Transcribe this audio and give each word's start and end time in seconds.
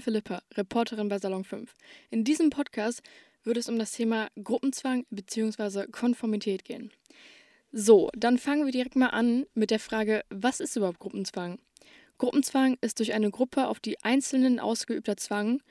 bin 0.00 0.14
Philippa, 0.14 0.42
Reporterin 0.54 1.08
bei 1.10 1.18
Salon 1.18 1.44
5. 1.44 1.74
In 2.10 2.24
diesem 2.24 2.48
Podcast 2.48 3.02
wird 3.44 3.58
es 3.58 3.68
um 3.68 3.78
das 3.78 3.92
Thema 3.92 4.28
Gruppenzwang 4.42 5.04
bzw. 5.10 5.88
Konformität 5.88 6.64
gehen. 6.64 6.90
So, 7.70 8.08
dann 8.14 8.38
fangen 8.38 8.64
wir 8.64 8.72
direkt 8.72 8.96
mal 8.96 9.08
an 9.08 9.44
mit 9.54 9.70
der 9.70 9.78
Frage, 9.78 10.22
was 10.30 10.60
ist 10.60 10.76
überhaupt 10.76 11.00
Gruppenzwang? 11.00 11.58
Gruppenzwang 12.16 12.78
ist 12.80 12.98
durch 12.98 13.12
eine 13.12 13.30
Gruppe 13.30 13.68
auf 13.68 13.78
die 13.78 14.02
Einzelnen 14.02 14.58
ausgeübter 14.58 15.18
Zwang 15.18 15.62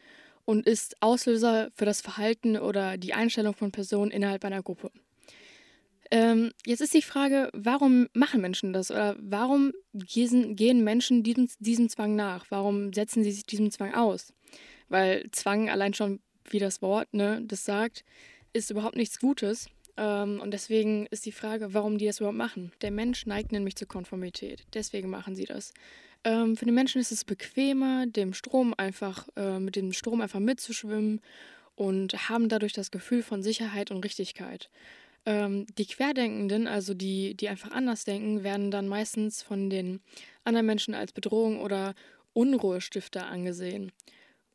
und 0.46 0.68
ist 0.68 1.02
Auslöser 1.02 1.71
für 1.73 1.85
das 1.85 2.02
Verhalten 2.02 2.55
oder 2.57 2.98
die 2.98 3.16
Einstellung 3.16 3.55
von 3.55 3.71
Personen 3.71 4.12
innerhalb 4.12 4.46
einer 4.46 4.62
Gruppe. 4.62 4.91
Ähm, 6.12 6.52
jetzt 6.66 6.81
ist 6.81 6.94
die 6.94 7.04
Frage, 7.04 7.49
warum 7.54 8.08
machen 8.13 8.41
Menschen 8.41 8.73
das 8.73 8.90
oder 8.90 9.16
warum 9.20 9.73
gehen, 9.94 10.84
Menschen 10.84 11.23
diesem, 11.23 11.49
diesem 11.59 11.90
Zwang 11.90 12.16
nach? 12.16 12.45
Warum 12.49 12.94
setzen 12.94 13.23
sie 13.23 13.32
sich 13.32 13.45
diesem 13.45 13.70
Zwang 13.70 13.94
aus? 13.94 14.34
Weil 14.88 15.30
Zwang 15.32 15.70
allein 15.70 15.94
schon, 15.94 16.20
wie 16.49 16.59
das 16.59 16.82
Wort 16.82 17.13
ne, 17.13 17.44
das 17.45 17.63
sagt, 17.63 18.04
ist 18.54 18.72
überhaupt 18.72 18.95
nichts 18.95 19.20
Gutes. 19.20 19.68
Ähm, 19.98 20.40
und 20.41 20.52
deswegen 20.52 21.05
ist 21.08 21.26
die 21.26 21.32
Frage, 21.32 21.73
warum 21.73 21.99
die 21.99 22.08
das 22.08 22.20
überhaupt 22.20 22.38
machen. 22.38 22.71
Der 22.82 22.91
Mensch 22.91 23.27
neigt 23.27 23.52
nämlich 23.52 23.76
zur 23.76 23.88
Konformität. 23.88 24.66
Deswegen 24.73 25.10
machen 25.10 25.35
sie 25.35 25.46
das. 25.46 25.73
Ähm, 26.23 26.57
für 26.57 26.66
den 26.66 26.73
Menschen 26.73 26.99
ist 26.99 27.12
es 27.12 27.23
bequemer, 27.23 28.07
dem 28.07 28.34
Strom 28.34 28.73
einfach, 28.76 29.27
äh, 29.35 29.60
mit 29.60 29.76
dem 29.76 29.94
Strom 29.94 30.21
einfach 30.21 30.40
mitzuschwimmen 30.40 31.21
und 31.76 32.30
haben 32.30 32.49
dadurch 32.49 32.73
das 32.73 32.91
Gefühl 32.91 33.21
von 33.21 33.44
Sicherheit 33.44 33.91
und 33.91 34.04
Richtigkeit. 34.04 34.70
Ähm, 35.25 35.65
die 35.77 35.85
Querdenkenden, 35.85 36.67
also 36.67 36.93
die, 36.93 37.35
die 37.35 37.49
einfach 37.49 37.71
anders 37.71 38.05
denken, 38.05 38.43
werden 38.43 38.71
dann 38.71 38.87
meistens 38.87 39.41
von 39.41 39.70
den 39.70 40.01
anderen 40.43 40.65
Menschen 40.65 40.93
als 40.93 41.12
Bedrohung 41.12 41.59
oder 41.62 41.93
Unruhestifter 42.34 43.27
angesehen. 43.27 43.91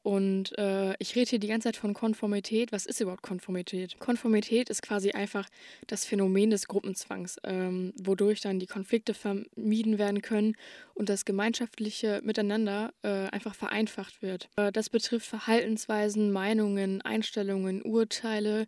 Und 0.04 0.56
äh, 0.58 0.92
ich 0.98 1.16
rede 1.16 1.30
hier 1.30 1.38
die 1.38 1.48
ganze 1.48 1.68
Zeit 1.68 1.78
von 1.78 1.94
Konformität. 1.94 2.72
Was 2.72 2.84
ist 2.84 3.00
überhaupt 3.00 3.22
Konformität? 3.22 3.98
Konformität 3.98 4.68
ist 4.68 4.82
quasi 4.82 5.12
einfach 5.12 5.48
das 5.86 6.04
Phänomen 6.04 6.50
des 6.50 6.68
Gruppenzwangs, 6.68 7.38
ähm, 7.42 7.94
wodurch 7.96 8.42
dann 8.42 8.58
die 8.58 8.66
Konflikte 8.66 9.14
vermieden 9.14 9.96
werden 9.96 10.20
können 10.20 10.56
und 10.92 11.08
das 11.08 11.24
gemeinschaftliche 11.24 12.20
Miteinander 12.22 12.92
äh, 13.00 13.30
einfach 13.30 13.54
vereinfacht 13.54 14.20
wird. 14.20 14.50
Äh, 14.56 14.72
das 14.72 14.90
betrifft 14.90 15.26
Verhaltensweisen, 15.26 16.32
Meinungen, 16.32 17.00
Einstellungen, 17.00 17.80
Urteile, 17.80 18.66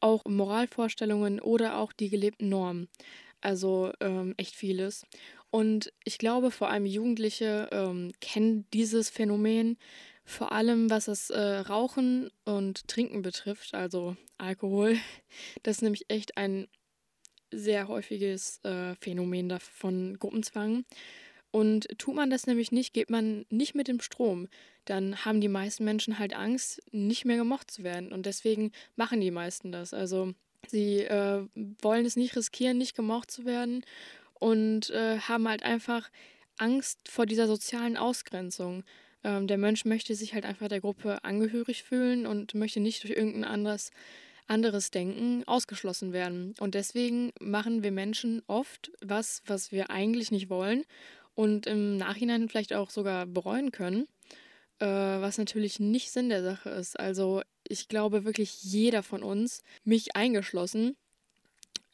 auch 0.00 0.24
Moralvorstellungen 0.24 1.40
oder 1.40 1.78
auch 1.78 1.92
die 1.92 2.10
gelebten 2.10 2.48
Normen. 2.48 2.88
Also 3.40 3.92
ähm, 4.00 4.34
echt 4.36 4.54
vieles. 4.54 5.06
Und 5.50 5.92
ich 6.04 6.18
glaube, 6.18 6.50
vor 6.50 6.70
allem 6.70 6.86
Jugendliche 6.86 7.68
ähm, 7.70 8.12
kennen 8.20 8.66
dieses 8.72 9.10
Phänomen, 9.10 9.76
vor 10.24 10.52
allem 10.52 10.90
was 10.90 11.04
das 11.04 11.30
äh, 11.30 11.40
Rauchen 11.40 12.30
und 12.44 12.88
Trinken 12.88 13.22
betrifft, 13.22 13.74
also 13.74 14.16
Alkohol. 14.38 14.96
Das 15.62 15.76
ist 15.76 15.82
nämlich 15.82 16.06
echt 16.08 16.36
ein 16.36 16.68
sehr 17.52 17.88
häufiges 17.88 18.58
äh, 18.64 18.94
Phänomen 18.96 19.58
von 19.60 20.18
Gruppenzwang. 20.18 20.84
Und 21.50 21.86
tut 21.98 22.16
man 22.16 22.30
das 22.30 22.46
nämlich 22.48 22.72
nicht, 22.72 22.92
geht 22.92 23.10
man 23.10 23.46
nicht 23.48 23.76
mit 23.76 23.86
dem 23.86 24.00
Strom, 24.00 24.48
dann 24.84 25.24
haben 25.24 25.40
die 25.40 25.48
meisten 25.48 25.84
Menschen 25.84 26.18
halt 26.18 26.34
Angst, 26.34 26.82
nicht 26.92 27.24
mehr 27.24 27.36
gemocht 27.36 27.70
zu 27.70 27.82
werden. 27.82 28.12
Und 28.12 28.26
deswegen 28.26 28.72
machen 28.96 29.20
die 29.20 29.30
meisten 29.30 29.72
das. 29.72 29.94
Also 29.94 30.32
sie 30.68 31.00
äh, 31.00 31.46
wollen 31.82 32.06
es 32.06 32.16
nicht 32.16 32.36
riskieren, 32.36 32.78
nicht 32.78 32.96
gemocht 32.96 33.30
zu 33.30 33.44
werden 33.44 33.84
und 34.34 34.90
äh, 34.90 35.18
haben 35.18 35.48
halt 35.48 35.62
einfach 35.62 36.10
Angst 36.58 37.08
vor 37.08 37.26
dieser 37.26 37.46
sozialen 37.46 37.96
Ausgrenzung. 37.96 38.84
Ähm, 39.22 39.46
der 39.46 39.58
Mensch 39.58 39.84
möchte 39.84 40.14
sich 40.14 40.34
halt 40.34 40.44
einfach 40.44 40.68
der 40.68 40.80
Gruppe 40.80 41.24
angehörig 41.24 41.82
fühlen 41.82 42.26
und 42.26 42.54
möchte 42.54 42.80
nicht 42.80 43.02
durch 43.02 43.16
irgendein 43.16 43.44
anderes 43.44 43.90
anderes 44.46 44.90
Denken 44.90 45.42
ausgeschlossen 45.46 46.12
werden. 46.12 46.54
Und 46.60 46.74
deswegen 46.74 47.32
machen 47.40 47.82
wir 47.82 47.92
Menschen 47.92 48.42
oft 48.46 48.92
was, 49.00 49.42
was 49.46 49.72
wir 49.72 49.90
eigentlich 49.90 50.30
nicht 50.30 50.50
wollen 50.50 50.84
und 51.34 51.66
im 51.66 51.96
Nachhinein 51.96 52.48
vielleicht 52.48 52.74
auch 52.74 52.90
sogar 52.90 53.26
bereuen 53.26 53.72
können, 53.72 54.06
äh, 54.80 54.86
was 54.86 55.38
natürlich 55.38 55.80
nicht 55.80 56.10
Sinn 56.10 56.28
der 56.28 56.42
Sache 56.42 56.70
ist. 56.70 56.98
Also 56.98 57.42
ich 57.66 57.88
glaube 57.88 58.24
wirklich 58.24 58.62
jeder 58.62 59.02
von 59.02 59.22
uns, 59.22 59.62
mich 59.84 60.16
eingeschlossen, 60.16 60.96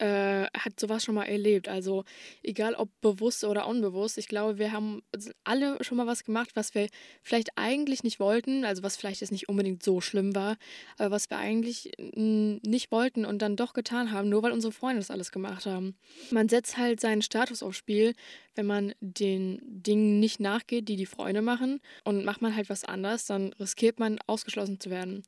äh, 0.00 0.46
hat 0.56 0.80
sowas 0.80 1.04
schon 1.04 1.14
mal 1.14 1.26
erlebt. 1.26 1.68
Also 1.68 2.04
egal 2.42 2.74
ob 2.74 2.88
bewusst 3.02 3.44
oder 3.44 3.66
unbewusst, 3.66 4.16
ich 4.16 4.28
glaube, 4.28 4.58
wir 4.58 4.72
haben 4.72 5.02
alle 5.44 5.76
schon 5.84 5.98
mal 5.98 6.06
was 6.06 6.24
gemacht, 6.24 6.50
was 6.54 6.74
wir 6.74 6.88
vielleicht 7.22 7.50
eigentlich 7.56 8.02
nicht 8.02 8.18
wollten, 8.18 8.64
also 8.64 8.82
was 8.82 8.96
vielleicht 8.96 9.20
jetzt 9.20 9.30
nicht 9.30 9.48
unbedingt 9.48 9.82
so 9.82 10.00
schlimm 10.00 10.34
war, 10.34 10.56
aber 10.96 11.10
was 11.10 11.28
wir 11.28 11.36
eigentlich 11.36 11.92
nicht 11.98 12.90
wollten 12.90 13.26
und 13.26 13.42
dann 13.42 13.56
doch 13.56 13.74
getan 13.74 14.10
haben, 14.10 14.30
nur 14.30 14.42
weil 14.42 14.52
unsere 14.52 14.72
Freunde 14.72 15.00
das 15.00 15.10
alles 15.10 15.32
gemacht 15.32 15.66
haben. 15.66 15.96
Man 16.30 16.48
setzt 16.48 16.78
halt 16.78 17.00
seinen 17.00 17.22
Status 17.22 17.62
aufs 17.62 17.76
Spiel, 17.76 18.14
wenn 18.54 18.66
man 18.66 18.94
den 19.00 19.60
Dingen 19.62 20.18
nicht 20.18 20.40
nachgeht, 20.40 20.88
die 20.88 20.96
die 20.96 21.06
Freunde 21.06 21.42
machen 21.42 21.80
und 22.04 22.24
macht 22.24 22.40
man 22.40 22.56
halt 22.56 22.70
was 22.70 22.84
anders, 22.84 23.26
dann 23.26 23.52
riskiert 23.54 23.98
man 23.98 24.18
ausgeschlossen 24.26 24.80
zu 24.80 24.88
werden. 24.88 25.22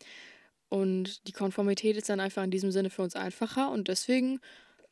Und 0.72 1.28
die 1.28 1.32
Konformität 1.32 1.98
ist 1.98 2.08
dann 2.08 2.18
einfach 2.18 2.42
in 2.42 2.50
diesem 2.50 2.70
Sinne 2.72 2.88
für 2.88 3.02
uns 3.02 3.14
einfacher 3.14 3.70
und 3.70 3.88
deswegen, 3.88 4.40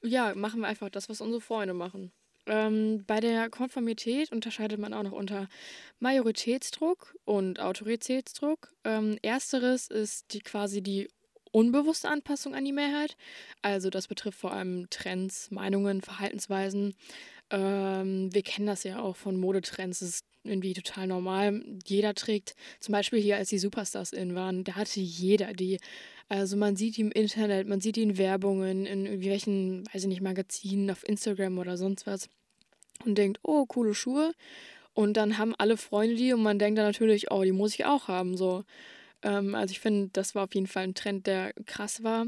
ja, 0.02 0.34
machen 0.34 0.60
wir 0.60 0.66
einfach 0.68 0.90
das, 0.90 1.08
was 1.08 1.22
unsere 1.22 1.40
Freunde 1.40 1.72
machen. 1.72 2.12
Ähm, 2.44 3.04
bei 3.06 3.18
der 3.20 3.48
Konformität 3.48 4.30
unterscheidet 4.30 4.78
man 4.78 4.92
auch 4.92 5.04
noch 5.04 5.12
unter 5.12 5.48
Majoritätsdruck 5.98 7.16
und 7.24 7.60
Autoritätsdruck. 7.60 8.74
Ähm, 8.84 9.16
ersteres 9.22 9.86
ist 9.86 10.34
die 10.34 10.40
quasi 10.40 10.82
die 10.82 11.08
unbewusste 11.52 12.08
Anpassung 12.08 12.54
an 12.54 12.64
die 12.64 12.72
Mehrheit. 12.72 13.16
Also 13.62 13.90
das 13.90 14.08
betrifft 14.08 14.38
vor 14.38 14.52
allem 14.52 14.88
Trends, 14.90 15.50
Meinungen, 15.50 16.00
Verhaltensweisen. 16.00 16.94
Ähm, 17.50 18.32
wir 18.32 18.42
kennen 18.42 18.66
das 18.66 18.84
ja 18.84 19.00
auch 19.00 19.16
von 19.16 19.38
Modetrends. 19.38 20.00
Das 20.00 20.08
ist 20.08 20.24
irgendwie 20.44 20.72
total 20.72 21.06
normal. 21.06 21.62
Jeder 21.84 22.14
trägt, 22.14 22.54
zum 22.80 22.92
Beispiel 22.92 23.20
hier, 23.20 23.36
als 23.36 23.50
die 23.50 23.58
Superstars 23.58 24.12
in 24.12 24.34
waren, 24.34 24.64
da 24.64 24.76
hatte 24.76 25.00
jeder 25.00 25.52
die. 25.52 25.78
Also 26.28 26.56
man 26.56 26.76
sieht 26.76 26.96
die 26.96 27.02
im 27.02 27.10
Internet, 27.10 27.66
man 27.66 27.80
sieht 27.80 27.96
die 27.96 28.02
in 28.02 28.16
Werbungen, 28.16 28.86
in 28.86 29.04
irgendwelchen, 29.04 29.84
weiß 29.92 30.02
ich 30.02 30.08
nicht, 30.08 30.22
Magazinen, 30.22 30.90
auf 30.90 31.06
Instagram 31.06 31.58
oder 31.58 31.76
sonst 31.76 32.06
was. 32.06 32.28
Und 33.04 33.18
denkt, 33.18 33.40
oh, 33.42 33.66
coole 33.66 33.94
Schuhe. 33.94 34.32
Und 34.94 35.16
dann 35.16 35.38
haben 35.38 35.54
alle 35.58 35.76
Freunde 35.76 36.16
die 36.16 36.32
und 36.32 36.42
man 36.42 36.58
denkt 36.58 36.78
dann 36.78 36.86
natürlich, 36.86 37.30
oh, 37.30 37.42
die 37.42 37.52
muss 37.52 37.74
ich 37.74 37.84
auch 37.84 38.08
haben. 38.08 38.36
So. 38.36 38.64
Ähm, 39.22 39.54
also 39.54 39.72
ich 39.72 39.80
finde, 39.80 40.10
das 40.12 40.34
war 40.34 40.44
auf 40.44 40.54
jeden 40.54 40.66
Fall 40.66 40.84
ein 40.84 40.94
Trend, 40.94 41.26
der 41.26 41.52
krass 41.66 42.02
war. 42.02 42.26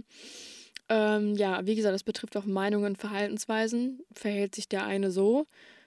Ähm, 0.89 1.35
ja, 1.37 1.65
wie 1.67 1.75
gesagt, 1.75 1.95
das 1.95 2.05
betrifft 2.05 2.37
auch 2.37 2.45
Meinungen, 2.45 2.97
Verhaltensweisen. 2.97 4.01
Verhält 4.13 4.55
sich 4.55 4.69
der 4.69 4.85
eine 4.85 5.11
so 5.11 5.47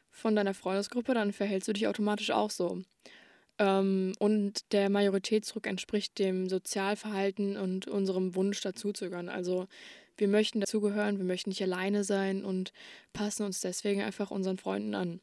von 0.09 0.35
deiner 0.35 0.53
Freundesgruppe, 0.53 1.13
dann 1.13 1.33
verhältst 1.33 1.67
du 1.67 1.73
dich 1.73 1.87
automatisch 1.87 2.31
auch 2.31 2.49
so. 2.49 2.81
Ähm, 3.59 4.13
und 4.19 4.71
der 4.71 4.89
Majoritätsdruck 4.89 5.67
entspricht 5.67 6.19
dem 6.19 6.49
Sozialverhalten 6.49 7.57
und 7.57 7.87
unserem 7.87 8.35
Wunsch 8.35 8.61
dazuzugehören. 8.61 9.29
Also 9.29 9.67
wir 10.17 10.27
möchten 10.27 10.61
dazugehören, 10.61 11.17
wir 11.17 11.25
möchten 11.25 11.49
nicht 11.49 11.61
alleine 11.61 12.03
sein 12.03 12.45
und 12.45 12.71
passen 13.13 13.43
uns 13.43 13.59
deswegen 13.59 14.01
einfach 14.01 14.31
unseren 14.31 14.57
Freunden 14.57 14.95
an. 14.95 15.19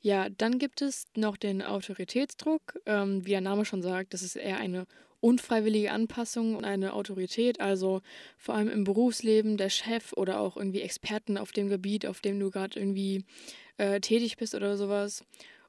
Ja, 0.00 0.28
dann 0.28 0.58
gibt 0.58 0.80
es 0.82 1.06
noch 1.16 1.36
den 1.36 1.62
Autoritätsdruck. 1.62 2.80
Ähm, 2.86 3.24
wie 3.26 3.30
der 3.30 3.40
Name 3.40 3.64
schon 3.64 3.82
sagt, 3.82 4.14
das 4.14 4.22
ist 4.22 4.36
eher 4.36 4.58
eine 4.58 4.86
unfreiwillige 5.20 5.90
Anpassung 5.90 6.54
und 6.54 6.64
eine 6.64 6.92
Autorität, 6.92 7.60
also 7.60 8.02
vor 8.36 8.54
allem 8.54 8.68
im 8.68 8.84
Berufsleben 8.84 9.56
der 9.56 9.68
Chef 9.68 10.12
oder 10.12 10.38
auch 10.38 10.56
irgendwie 10.56 10.80
Experten 10.82 11.36
auf 11.36 11.50
dem 11.50 11.68
Gebiet, 11.68 12.06
auf 12.06 12.20
dem 12.20 12.38
du 12.38 12.50
gerade 12.50 12.78
irgendwie 12.78 13.24
äh, 13.78 14.00
tätig 14.00 14.36
bist 14.36 14.54
oder 14.54 14.76
sowas. 14.76 15.24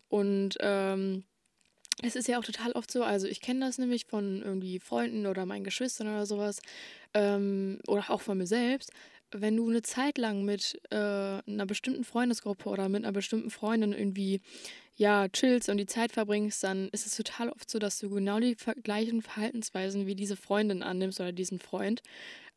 Und 0.07 0.57
ähm, 0.59 1.23
es 2.03 2.15
ist 2.15 2.27
ja 2.27 2.39
auch 2.39 2.43
total 2.43 2.71
oft 2.73 2.91
so, 2.91 3.03
also 3.03 3.27
ich 3.27 3.41
kenne 3.41 3.65
das 3.65 3.77
nämlich 3.79 4.05
von 4.05 4.41
irgendwie 4.41 4.79
Freunden 4.79 5.25
oder 5.25 5.45
meinen 5.45 5.63
Geschwistern 5.63 6.07
oder 6.07 6.25
sowas 6.25 6.61
ähm, 7.13 7.79
oder 7.87 8.09
auch 8.09 8.21
von 8.21 8.37
mir 8.37 8.47
selbst. 8.47 8.91
Wenn 9.31 9.57
du 9.57 9.69
eine 9.69 9.81
Zeit 9.81 10.17
lang 10.17 10.43
mit 10.43 10.79
äh, 10.91 10.95
einer 10.95 11.65
bestimmten 11.65 12.03
Freundesgruppe 12.03 12.69
oder 12.69 12.89
mit 12.89 13.03
einer 13.03 13.11
bestimmten 13.11 13.49
Freundin 13.49 13.93
irgendwie 13.93 14.41
ja, 14.95 15.29
chillst 15.29 15.69
und 15.69 15.77
die 15.77 15.85
Zeit 15.85 16.11
verbringst, 16.11 16.63
dann 16.63 16.89
ist 16.89 17.05
es 17.05 17.15
total 17.15 17.49
oft 17.49 17.69
so, 17.69 17.79
dass 17.79 17.99
du 17.99 18.09
genau 18.09 18.39
die 18.39 18.57
gleichen 18.83 19.21
Verhaltensweisen 19.21 20.07
wie 20.07 20.15
diese 20.15 20.35
Freundin 20.35 20.83
annimmst 20.83 21.19
oder 21.21 21.31
diesen 21.31 21.59
Freund. 21.59 22.01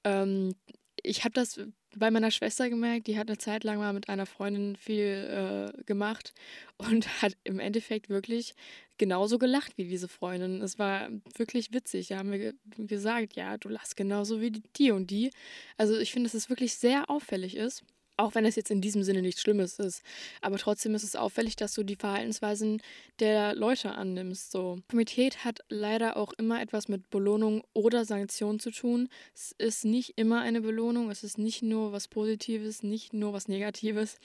Ähm, 0.05 0.55
ich 1.03 1.25
habe 1.25 1.35
das 1.35 1.61
bei 1.97 2.11
meiner 2.11 2.31
Schwester 2.31 2.69
gemerkt, 2.69 3.07
die 3.07 3.19
hat 3.19 3.29
eine 3.29 3.39
Zeit 3.39 3.65
lang 3.65 3.79
mal 3.79 3.93
mit 3.93 4.09
einer 4.09 4.27
Freundin 4.27 4.77
viel 4.77 5.73
äh, 5.77 5.83
gemacht 5.85 6.33
und 6.79 7.07
hat 7.23 7.37
im 7.45 7.59
Endeffekt 7.59 8.09
wirklich 8.09 8.55
genauso 8.99 9.39
gelacht 9.39 9.77
wie 9.77 9.85
diese 9.85 10.09
Freundin. 10.09 10.63
Es 10.63 10.79
war 10.79 11.09
wirklich 11.37 11.73
witzig. 11.73 12.09
Da 12.09 12.19
haben 12.19 12.31
wir 12.31 12.55
gesagt, 12.79 13.35
ja, 13.35 13.57
du 13.57 13.69
lachst 13.69 13.97
genauso 13.97 14.41
wie 14.41 14.51
die 14.51 14.91
und 14.91 15.11
die. 15.11 15.31
Also 15.77 15.99
ich 15.99 16.13
finde, 16.13 16.29
dass 16.29 16.35
es 16.35 16.49
wirklich 16.49 16.75
sehr 16.75 17.11
auffällig 17.11 17.57
ist 17.57 17.85
Auch 18.23 18.37
wenn 18.37 18.45
es 18.45 18.55
jetzt 18.55 18.71
in 18.71 18.81
diesem 18.81 19.03
Sinne 19.03 19.21
nichts 19.21 19.41
Schlimmes 19.41 19.81
ist. 19.81 20.05
Aber 20.43 20.57
trotzdem 20.57 20.95
ist 20.95 21.03
es 21.03 21.17
auffällig, 21.17 21.57
dass 21.57 21.75
du 21.75 21.83
die 21.83 21.97
Verhaltensweisen 21.97 22.81
der 23.19 23.57
Leute 23.57 23.97
annimmst. 23.97 24.53
So. 24.53 24.79
Komität 24.89 25.45
hat 25.45 25.59
leider 25.69 26.17
auch 26.17 26.33
immer 26.35 26.63
etwas 26.63 26.87
mit 26.87 27.11
Belohnung 27.11 27.65
oder 27.73 28.05
Sanktion 28.05 28.61
zu 28.61 28.71
tun. 28.71 29.09
Es 29.35 29.57
ist 29.59 29.85
nicht 29.85 30.13
immer 30.15 30.41
eine 30.41 30.61
Belohnung, 30.61 31.11
es 31.11 31.25
ist 31.25 31.37
nicht 31.37 31.63
nur 31.63 31.91
was 31.91 32.07
Positives, 32.07 32.85
nicht 32.85 33.13
nur 33.13 33.33
was 33.33 33.49
Negatives. 33.49 34.19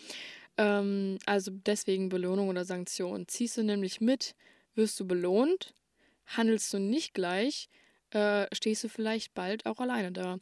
Ähm, 0.58 1.18
also 1.26 1.50
deswegen 1.66 2.10
Belohnung 2.10 2.50
oder 2.50 2.66
Sanktion. 2.66 3.28
Ziehst 3.28 3.58
du 3.58 3.64
nämlich 3.64 4.00
mit, 4.00 4.36
wirst 4.76 5.00
du 5.00 5.08
belohnt. 5.08 5.74
Handelst 6.28 6.72
du 6.72 6.78
nicht 6.78 7.16
gleich, 7.16 7.68
äh, 8.12 8.46
stehst 8.54 8.84
du 8.84 8.90
vielleicht 8.90 9.34
bald 9.34 9.66
auch 9.66 9.80
alleine 9.80 10.12
da. 10.12 10.38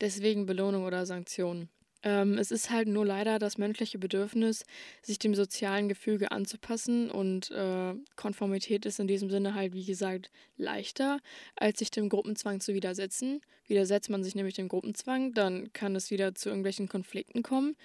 Deswegen 0.00 0.46
Belohnung 0.46 0.84
oder 0.84 1.06
Sanktion. 1.06 1.68
Ähm, 2.02 2.38
es 2.38 2.50
ist 2.50 2.70
halt 2.70 2.88
nur 2.88 3.04
leider 3.04 3.38
das 3.38 3.58
menschliche 3.58 3.98
Bedürfnis, 3.98 4.64
sich 5.02 5.18
dem 5.18 5.34
sozialen 5.34 5.88
Gefüge 5.88 6.30
anzupassen 6.30 7.10
und 7.10 7.50
äh, 7.50 7.94
Konformität 8.16 8.86
ist 8.86 9.00
in 9.00 9.08
diesem 9.08 9.30
Sinne 9.30 9.54
halt, 9.54 9.72
wie 9.72 9.84
gesagt, 9.84 10.30
leichter, 10.56 11.18
als 11.56 11.80
sich 11.80 11.90
dem 11.90 12.08
Gruppenzwang 12.08 12.60
zu 12.60 12.74
widersetzen. 12.74 13.40
Widersetzt 13.66 14.10
man 14.10 14.22
sich 14.22 14.34
nämlich 14.34 14.54
dem 14.54 14.68
Gruppenzwang, 14.68 15.34
dann 15.34 15.72
kann 15.72 15.96
es 15.96 16.10
wieder 16.10 16.34
zu 16.34 16.48
irgendwelchen 16.48 16.88
Konflikten 16.88 17.42
kommen. 17.42 17.76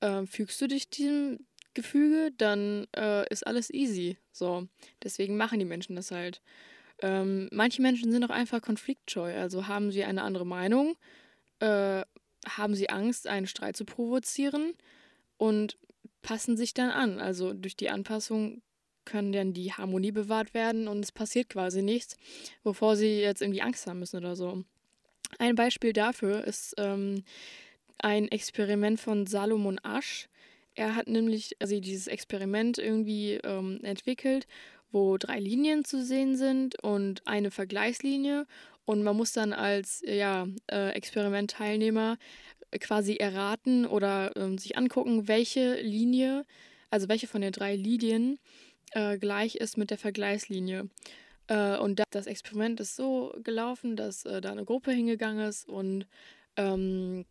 Äh, 0.00 0.26
fügst 0.26 0.60
du 0.60 0.66
dich 0.66 0.90
diesem 0.90 1.46
Gefüge, 1.72 2.30
dann 2.36 2.86
äh, 2.94 3.26
ist 3.30 3.46
alles 3.46 3.72
easy. 3.72 4.18
So, 4.30 4.68
deswegen 5.02 5.36
machen 5.36 5.58
die 5.58 5.64
Menschen 5.64 5.96
das 5.96 6.10
halt. 6.10 6.42
Ähm, 7.00 7.48
manche 7.50 7.82
Menschen 7.82 8.12
sind 8.12 8.24
auch 8.24 8.30
einfach 8.30 8.62
konfliktscheu, 8.62 9.34
also 9.34 9.66
haben 9.66 9.90
sie 9.90 10.04
eine 10.04 10.22
andere 10.22 10.46
Meinung, 10.46 10.96
äh, 11.58 12.02
haben 12.46 12.74
sie 12.74 12.90
Angst, 12.90 13.26
einen 13.26 13.46
Streit 13.46 13.76
zu 13.76 13.84
provozieren 13.84 14.74
und 15.36 15.76
passen 16.22 16.56
sich 16.56 16.74
dann 16.74 16.90
an. 16.90 17.20
Also 17.20 17.52
durch 17.52 17.76
die 17.76 17.90
Anpassung 17.90 18.62
können 19.04 19.32
dann 19.32 19.52
die 19.52 19.72
Harmonie 19.72 20.12
bewahrt 20.12 20.54
werden 20.54 20.88
und 20.88 21.00
es 21.00 21.12
passiert 21.12 21.50
quasi 21.50 21.82
nichts, 21.82 22.16
wovor 22.62 22.96
sie 22.96 23.20
jetzt 23.20 23.42
irgendwie 23.42 23.62
Angst 23.62 23.86
haben 23.86 23.98
müssen 23.98 24.16
oder 24.16 24.34
so. 24.34 24.64
Ein 25.38 25.54
Beispiel 25.54 25.92
dafür 25.92 26.44
ist 26.44 26.74
ähm, 26.78 27.24
ein 27.98 28.28
Experiment 28.28 29.00
von 29.00 29.26
Salomon 29.26 29.78
Asch. 29.82 30.28
Er 30.74 30.96
hat 30.96 31.06
nämlich 31.06 31.56
also 31.60 31.78
dieses 31.78 32.06
Experiment 32.06 32.78
irgendwie 32.78 33.34
ähm, 33.44 33.80
entwickelt, 33.82 34.46
wo 34.90 35.18
drei 35.18 35.38
Linien 35.40 35.84
zu 35.84 36.04
sehen 36.04 36.36
sind 36.36 36.82
und 36.82 37.26
eine 37.26 37.50
Vergleichslinie. 37.50 38.46
Und 38.84 39.02
man 39.02 39.16
muss 39.16 39.32
dann 39.32 39.52
als 39.52 40.02
ja, 40.06 40.46
äh, 40.70 40.90
Experimentteilnehmer 40.90 42.18
quasi 42.80 43.16
erraten 43.16 43.86
oder 43.86 44.36
ähm, 44.36 44.58
sich 44.58 44.76
angucken, 44.76 45.28
welche 45.28 45.80
Linie, 45.80 46.44
also 46.90 47.08
welche 47.08 47.26
von 47.26 47.40
den 47.40 47.52
drei 47.52 47.76
Linien 47.76 48.38
äh, 48.92 49.18
gleich 49.18 49.56
ist 49.56 49.76
mit 49.76 49.90
der 49.90 49.98
Vergleichslinie. 49.98 50.88
Äh, 51.46 51.76
und 51.78 52.02
das 52.10 52.26
Experiment 52.26 52.80
ist 52.80 52.96
so 52.96 53.34
gelaufen, 53.42 53.96
dass 53.96 54.24
äh, 54.24 54.40
da 54.40 54.52
eine 54.52 54.64
Gruppe 54.64 54.92
hingegangen 54.92 55.46
ist 55.46 55.68
und 55.68 56.06
ähm, 56.56 57.24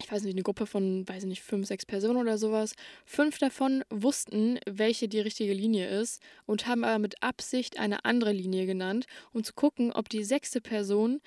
ich 0.00 0.10
weiß 0.10 0.22
nicht, 0.22 0.34
eine 0.34 0.42
Gruppe 0.42 0.66
von, 0.66 1.08
weiß 1.08 1.24
ich 1.24 1.28
nicht, 1.28 1.42
fünf, 1.42 1.66
sechs 1.66 1.86
Personen 1.86 2.18
oder 2.18 2.38
sowas. 2.38 2.74
Fünf 3.04 3.38
davon 3.38 3.84
wussten, 3.90 4.58
welche 4.66 5.08
die 5.08 5.20
richtige 5.20 5.52
Linie 5.52 5.88
ist 5.88 6.22
und 6.46 6.66
haben 6.66 6.84
aber 6.84 6.98
mit 6.98 7.22
Absicht 7.22 7.78
eine 7.78 8.04
andere 8.04 8.32
Linie 8.32 8.66
genannt, 8.66 9.06
um 9.32 9.44
zu 9.44 9.52
gucken, 9.52 9.92
ob 9.92 10.08
die 10.08 10.24
sechste 10.24 10.60
Person 10.60 11.20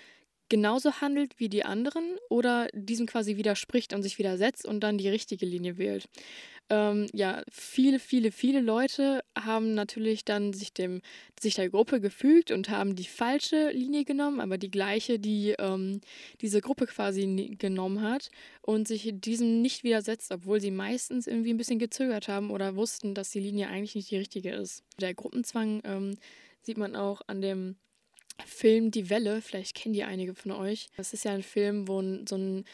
genauso 0.50 1.02
handelt 1.02 1.40
wie 1.40 1.50
die 1.50 1.66
anderen 1.66 2.18
oder 2.30 2.68
diesem 2.74 3.08
quasi 3.08 3.36
widerspricht 3.38 3.94
und 3.94 4.04
sich 4.04 4.20
widersetzt 4.20 4.66
und 4.66 4.82
dann 4.82 4.98
die 4.98 5.10
richtige 5.10 5.46
Linie 5.46 5.78
wählt. 5.78 6.08
Ähm, 6.70 7.06
ja, 7.14 7.44
viele, 7.52 8.00
viele, 8.00 8.32
viele 8.32 8.60
Leute 8.60 9.24
haben 9.38 9.76
natürlich 9.76 10.26
dann 10.26 10.52
sich 10.52 10.74
dem, 10.74 11.02
sich 11.40 11.54
der 11.54 11.70
Gruppe 11.70 12.02
gefügt 12.02 12.50
und 12.50 12.70
haben 12.70 12.96
die 12.96 13.06
falsche 13.06 13.70
Linie 13.70 14.04
genommen, 14.04 14.40
aber 14.40 14.58
die 14.58 14.72
gleiche, 14.72 15.20
die 15.20 15.52
ähm, 15.60 16.02
diese 16.42 16.62
Gruppe 16.62 16.88
quasi 16.88 17.56
genommen 17.60 18.02
hat 18.02 18.32
und 18.62 18.88
sich 18.88 19.12
diesem 19.14 19.62
nicht 19.62 19.84
widersetzt, 19.84 20.32
obwohl 20.32 20.60
sie 20.60 20.72
meistens 20.72 21.28
irgendwie 21.28 21.54
ein 21.54 21.58
bisschen 21.58 21.78
gezögert 21.78 22.28
haben 22.28 22.50
oder 22.50 22.76
wussten, 22.76 23.14
dass 23.14 23.30
die 23.30 23.42
Linie 23.42 23.68
eigentlich 23.68 23.94
nicht 23.94 24.10
die 24.10 24.18
richtige 24.18 24.52
ist. 24.52 24.84
Der 25.00 25.14
Gruppenzwang 25.14 25.82
ähm, 25.84 26.18
sieht 26.64 26.78
man 26.78 26.96
auch 26.96 27.22
an 27.28 27.42
dem 27.42 27.76
Film 28.44 28.92
Die 28.92 29.10
Welle, 29.10 29.42
vielleicht 29.42 29.76
kennen 29.76 29.94
die 29.94 30.04
einige 30.04 30.34
von 30.34 30.52
euch. 30.52 30.90
Das 30.98 31.14
ist 31.14 31.26
ja 31.26 31.32
ein 31.32 31.44
Film, 31.44 31.88
wo 31.88 32.02
so 32.28 32.36
ein 32.36 32.66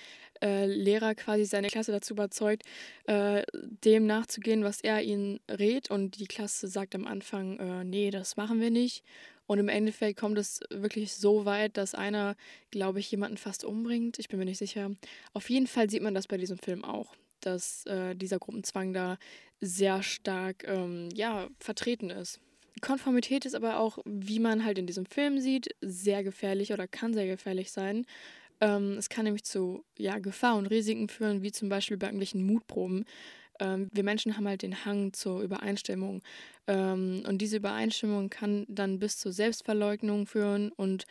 äh, 0.41 0.65
Lehrer 0.65 1.15
quasi 1.15 1.45
seine 1.45 1.67
Klasse 1.67 1.91
dazu 1.91 2.13
überzeugt, 2.13 2.63
äh, 3.05 3.43
dem 3.53 4.05
nachzugehen, 4.05 4.63
was 4.63 4.81
er 4.81 5.01
ihnen 5.01 5.39
rät. 5.49 5.89
Und 5.89 6.19
die 6.19 6.27
Klasse 6.27 6.67
sagt 6.67 6.95
am 6.95 7.07
Anfang, 7.07 7.59
äh, 7.59 7.83
nee, 7.83 8.09
das 8.09 8.37
machen 8.37 8.59
wir 8.59 8.71
nicht. 8.71 9.03
Und 9.47 9.59
im 9.59 9.69
Endeffekt 9.69 10.19
kommt 10.19 10.37
es 10.37 10.61
wirklich 10.69 11.13
so 11.13 11.45
weit, 11.45 11.75
dass 11.75 11.93
einer, 11.93 12.35
glaube 12.69 12.99
ich, 12.99 13.11
jemanden 13.11 13.37
fast 13.37 13.65
umbringt. 13.65 14.17
Ich 14.17 14.29
bin 14.29 14.39
mir 14.39 14.45
nicht 14.45 14.59
sicher. 14.59 14.91
Auf 15.33 15.49
jeden 15.49 15.67
Fall 15.67 15.89
sieht 15.89 16.01
man 16.01 16.13
das 16.13 16.27
bei 16.27 16.37
diesem 16.37 16.57
Film 16.57 16.85
auch, 16.85 17.15
dass 17.41 17.85
äh, 17.85 18.15
dieser 18.15 18.39
Gruppenzwang 18.39 18.93
da 18.93 19.17
sehr 19.59 20.03
stark 20.03 20.63
ähm, 20.67 21.09
ja, 21.13 21.49
vertreten 21.59 22.09
ist. 22.09 22.39
Konformität 22.79 23.45
ist 23.45 23.53
aber 23.53 23.79
auch, 23.79 23.99
wie 24.05 24.39
man 24.39 24.63
halt 24.63 24.77
in 24.77 24.87
diesem 24.87 25.05
Film 25.05 25.39
sieht, 25.39 25.75
sehr 25.81 26.23
gefährlich 26.23 26.71
oder 26.71 26.87
kann 26.87 27.13
sehr 27.13 27.27
gefährlich 27.27 27.71
sein. 27.71 28.05
Ähm, 28.61 28.97
es 28.97 29.09
kann 29.09 29.25
nämlich 29.25 29.43
zu 29.43 29.83
ja, 29.97 30.19
Gefahr 30.19 30.55
und 30.57 30.67
Risiken 30.67 31.09
führen, 31.09 31.41
wie 31.43 31.51
zum 31.51 31.69
Beispiel 31.69 31.97
bei 31.97 32.07
irgendwelchen 32.07 32.45
Mutproben. 32.45 33.05
Ähm, 33.59 33.89
wir 33.93 34.03
Menschen 34.03 34.37
haben 34.37 34.47
halt 34.47 34.61
den 34.63 34.85
Hang 34.85 35.13
zur 35.13 35.41
Übereinstimmung. 35.41 36.21
Ähm, 36.67 37.23
und 37.27 37.39
diese 37.39 37.57
Übereinstimmung 37.57 38.29
kann 38.29 38.65
dann 38.69 38.99
bis 38.99 39.17
zur 39.17 39.33
Selbstverleugnung 39.33 40.27
führen 40.27 40.71
und 40.71 41.05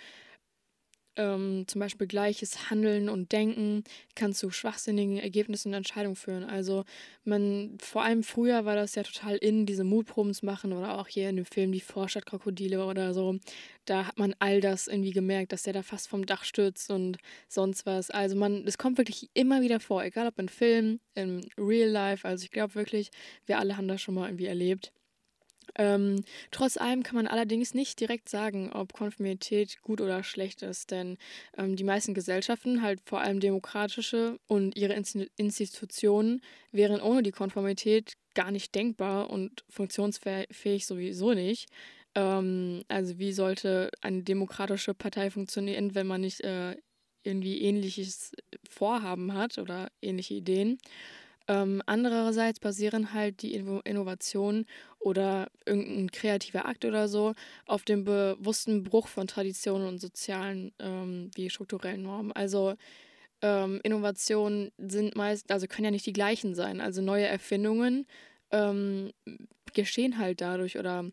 ähm, 1.16 1.64
zum 1.66 1.80
Beispiel 1.80 2.06
gleiches 2.06 2.70
Handeln 2.70 3.08
und 3.08 3.32
Denken 3.32 3.84
kann 4.14 4.32
zu 4.32 4.50
schwachsinnigen 4.50 5.18
Ergebnissen 5.18 5.68
und 5.68 5.74
Entscheidungen 5.74 6.16
führen. 6.16 6.44
Also 6.44 6.84
man, 7.24 7.78
vor 7.80 8.02
allem 8.02 8.22
früher 8.22 8.64
war 8.64 8.76
das 8.76 8.94
ja 8.94 9.02
total 9.02 9.36
in, 9.36 9.66
diese 9.66 9.84
Mutproben 9.84 10.34
zu 10.34 10.46
machen 10.46 10.72
oder 10.72 10.98
auch 10.98 11.08
hier 11.08 11.28
in 11.30 11.36
dem 11.36 11.44
Film 11.44 11.72
Die 11.72 11.80
Vorstadtkrokodile 11.80 12.84
oder 12.84 13.14
so. 13.14 13.36
Da 13.84 14.06
hat 14.06 14.18
man 14.18 14.34
all 14.38 14.60
das 14.60 14.86
irgendwie 14.86 15.12
gemerkt, 15.12 15.52
dass 15.52 15.64
der 15.64 15.72
da 15.72 15.82
fast 15.82 16.08
vom 16.08 16.26
Dach 16.26 16.44
stürzt 16.44 16.90
und 16.90 17.18
sonst 17.48 17.86
was. 17.86 18.10
Also 18.10 18.36
man, 18.36 18.66
es 18.66 18.78
kommt 18.78 18.98
wirklich 18.98 19.30
immer 19.34 19.62
wieder 19.62 19.80
vor, 19.80 20.04
egal 20.04 20.26
ob 20.28 20.38
in 20.38 20.48
Film, 20.48 21.00
im 21.14 21.40
Real 21.58 21.88
Life. 21.88 22.26
Also 22.26 22.44
ich 22.44 22.50
glaube 22.50 22.74
wirklich, 22.74 23.10
wir 23.46 23.58
alle 23.58 23.76
haben 23.76 23.88
das 23.88 24.00
schon 24.00 24.14
mal 24.14 24.28
irgendwie 24.28 24.46
erlebt. 24.46 24.92
Ähm, 25.76 26.24
trotz 26.50 26.76
allem 26.76 27.02
kann 27.02 27.16
man 27.16 27.26
allerdings 27.26 27.74
nicht 27.74 28.00
direkt 28.00 28.28
sagen, 28.28 28.72
ob 28.72 28.92
Konformität 28.92 29.80
gut 29.82 30.00
oder 30.00 30.22
schlecht 30.22 30.62
ist, 30.62 30.90
denn 30.90 31.16
ähm, 31.56 31.76
die 31.76 31.84
meisten 31.84 32.14
Gesellschaften, 32.14 32.82
halt 32.82 33.00
vor 33.04 33.20
allem 33.20 33.40
demokratische 33.40 34.38
und 34.46 34.76
ihre 34.76 34.94
Institutionen, 35.36 36.42
wären 36.72 37.00
ohne 37.00 37.22
die 37.22 37.32
Konformität 37.32 38.14
gar 38.34 38.50
nicht 38.50 38.74
denkbar 38.74 39.30
und 39.30 39.64
funktionsfähig 39.68 40.86
sowieso 40.86 41.32
nicht. 41.34 41.68
Ähm, 42.14 42.82
also 42.88 43.18
wie 43.18 43.32
sollte 43.32 43.90
eine 44.00 44.22
demokratische 44.22 44.94
Partei 44.94 45.30
funktionieren, 45.30 45.94
wenn 45.94 46.06
man 46.06 46.22
nicht 46.22 46.40
äh, 46.40 46.76
irgendwie 47.22 47.62
ähnliches 47.62 48.32
Vorhaben 48.68 49.34
hat 49.34 49.58
oder 49.58 49.90
ähnliche 50.02 50.34
Ideen? 50.34 50.78
Ähm, 51.50 51.82
andererseits 51.84 52.60
basieren 52.60 53.12
halt 53.12 53.42
die 53.42 53.54
Innovationen 53.54 54.66
oder 55.00 55.50
irgendein 55.66 56.12
kreativer 56.12 56.64
Akt 56.64 56.84
oder 56.84 57.08
so 57.08 57.34
auf 57.66 57.82
dem 57.82 58.04
bewussten 58.04 58.84
Bruch 58.84 59.08
von 59.08 59.26
Traditionen 59.26 59.88
und 59.88 59.98
sozialen 59.98 60.72
ähm, 60.78 61.32
wie 61.34 61.50
strukturellen 61.50 62.02
Normen. 62.02 62.30
Also 62.30 62.76
ähm, 63.42 63.80
Innovationen 63.82 64.70
sind 64.78 65.16
meist, 65.16 65.50
also 65.50 65.66
können 65.66 65.86
ja 65.86 65.90
nicht 65.90 66.06
die 66.06 66.12
gleichen 66.12 66.54
sein. 66.54 66.80
Also 66.80 67.02
neue 67.02 67.26
Erfindungen 67.26 68.06
ähm, 68.52 69.10
geschehen 69.74 70.18
halt 70.18 70.40
dadurch 70.40 70.78
oder 70.78 71.04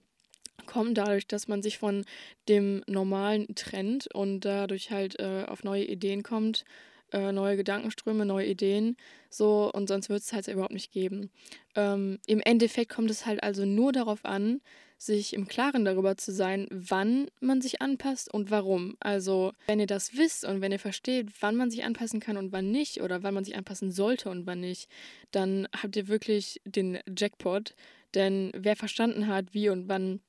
kommen 0.68 0.94
dadurch, 0.94 1.26
dass 1.26 1.48
man 1.48 1.64
sich 1.64 1.80
von 1.80 2.06
dem 2.48 2.84
Normalen 2.86 3.56
trennt 3.56 4.14
und 4.14 4.42
dadurch 4.42 4.92
halt 4.92 5.20
äh, 5.20 5.46
auf 5.48 5.64
neue 5.64 5.86
Ideen 5.86 6.22
kommt, 6.22 6.64
äh, 7.12 7.32
neue 7.32 7.58
Gedankenströme, 7.58 8.26
neue 8.26 8.48
Ideen. 8.48 8.98
So, 9.30 9.72
und 9.74 9.88
sonst 9.88 10.10
wird 10.10 10.22
es 10.22 10.34
halt 10.34 10.48
überhaupt 10.48 10.74
nicht 10.74 10.92
geben. 10.92 11.30
Ähm, 11.76 12.20
Im 12.28 12.40
Endeffekt 12.40 12.92
kommt 12.92 13.12
es 13.12 13.26
halt 13.26 13.44
also 13.44 13.66
nur 13.66 13.92
darauf 13.92 14.26
an, 14.26 14.62
sich 14.98 15.34
im 15.34 15.48
Klaren 15.48 15.86
darüber 15.86 16.18
zu 16.18 16.32
sein, 16.32 16.68
wann 16.72 17.28
man 17.40 17.62
sich 17.62 17.82
anpasst 17.82 18.34
und 18.34 18.50
warum. 18.50 18.98
Also, 19.00 19.54
wenn 19.68 19.80
ihr 19.80 19.86
das 19.86 20.18
wisst 20.18 20.44
und 20.44 20.62
wenn 20.62 20.72
ihr 20.72 20.80
versteht, 20.80 21.28
wann 21.40 21.56
man 21.56 21.70
sich 21.70 21.84
anpassen 21.84 22.20
kann 22.20 22.38
und 22.38 22.52
wann 22.52 22.72
nicht, 22.72 23.02
oder 23.02 23.22
wann 23.22 23.34
man 23.34 23.44
sich 23.44 23.56
anpassen 23.56 23.92
sollte 23.92 24.30
und 24.30 24.48
wann 24.48 24.60
nicht, 24.60 24.90
dann 25.32 25.68
habt 25.72 25.96
ihr 25.96 26.08
wirklich 26.08 26.62
den 26.66 27.00
Jackpot. 27.16 27.76
Denn 28.16 28.52
wer 28.56 28.76
verstanden 28.76 29.28
hat, 29.28 29.54
wie 29.54 29.70
und 29.70 29.88
wann 29.88 30.22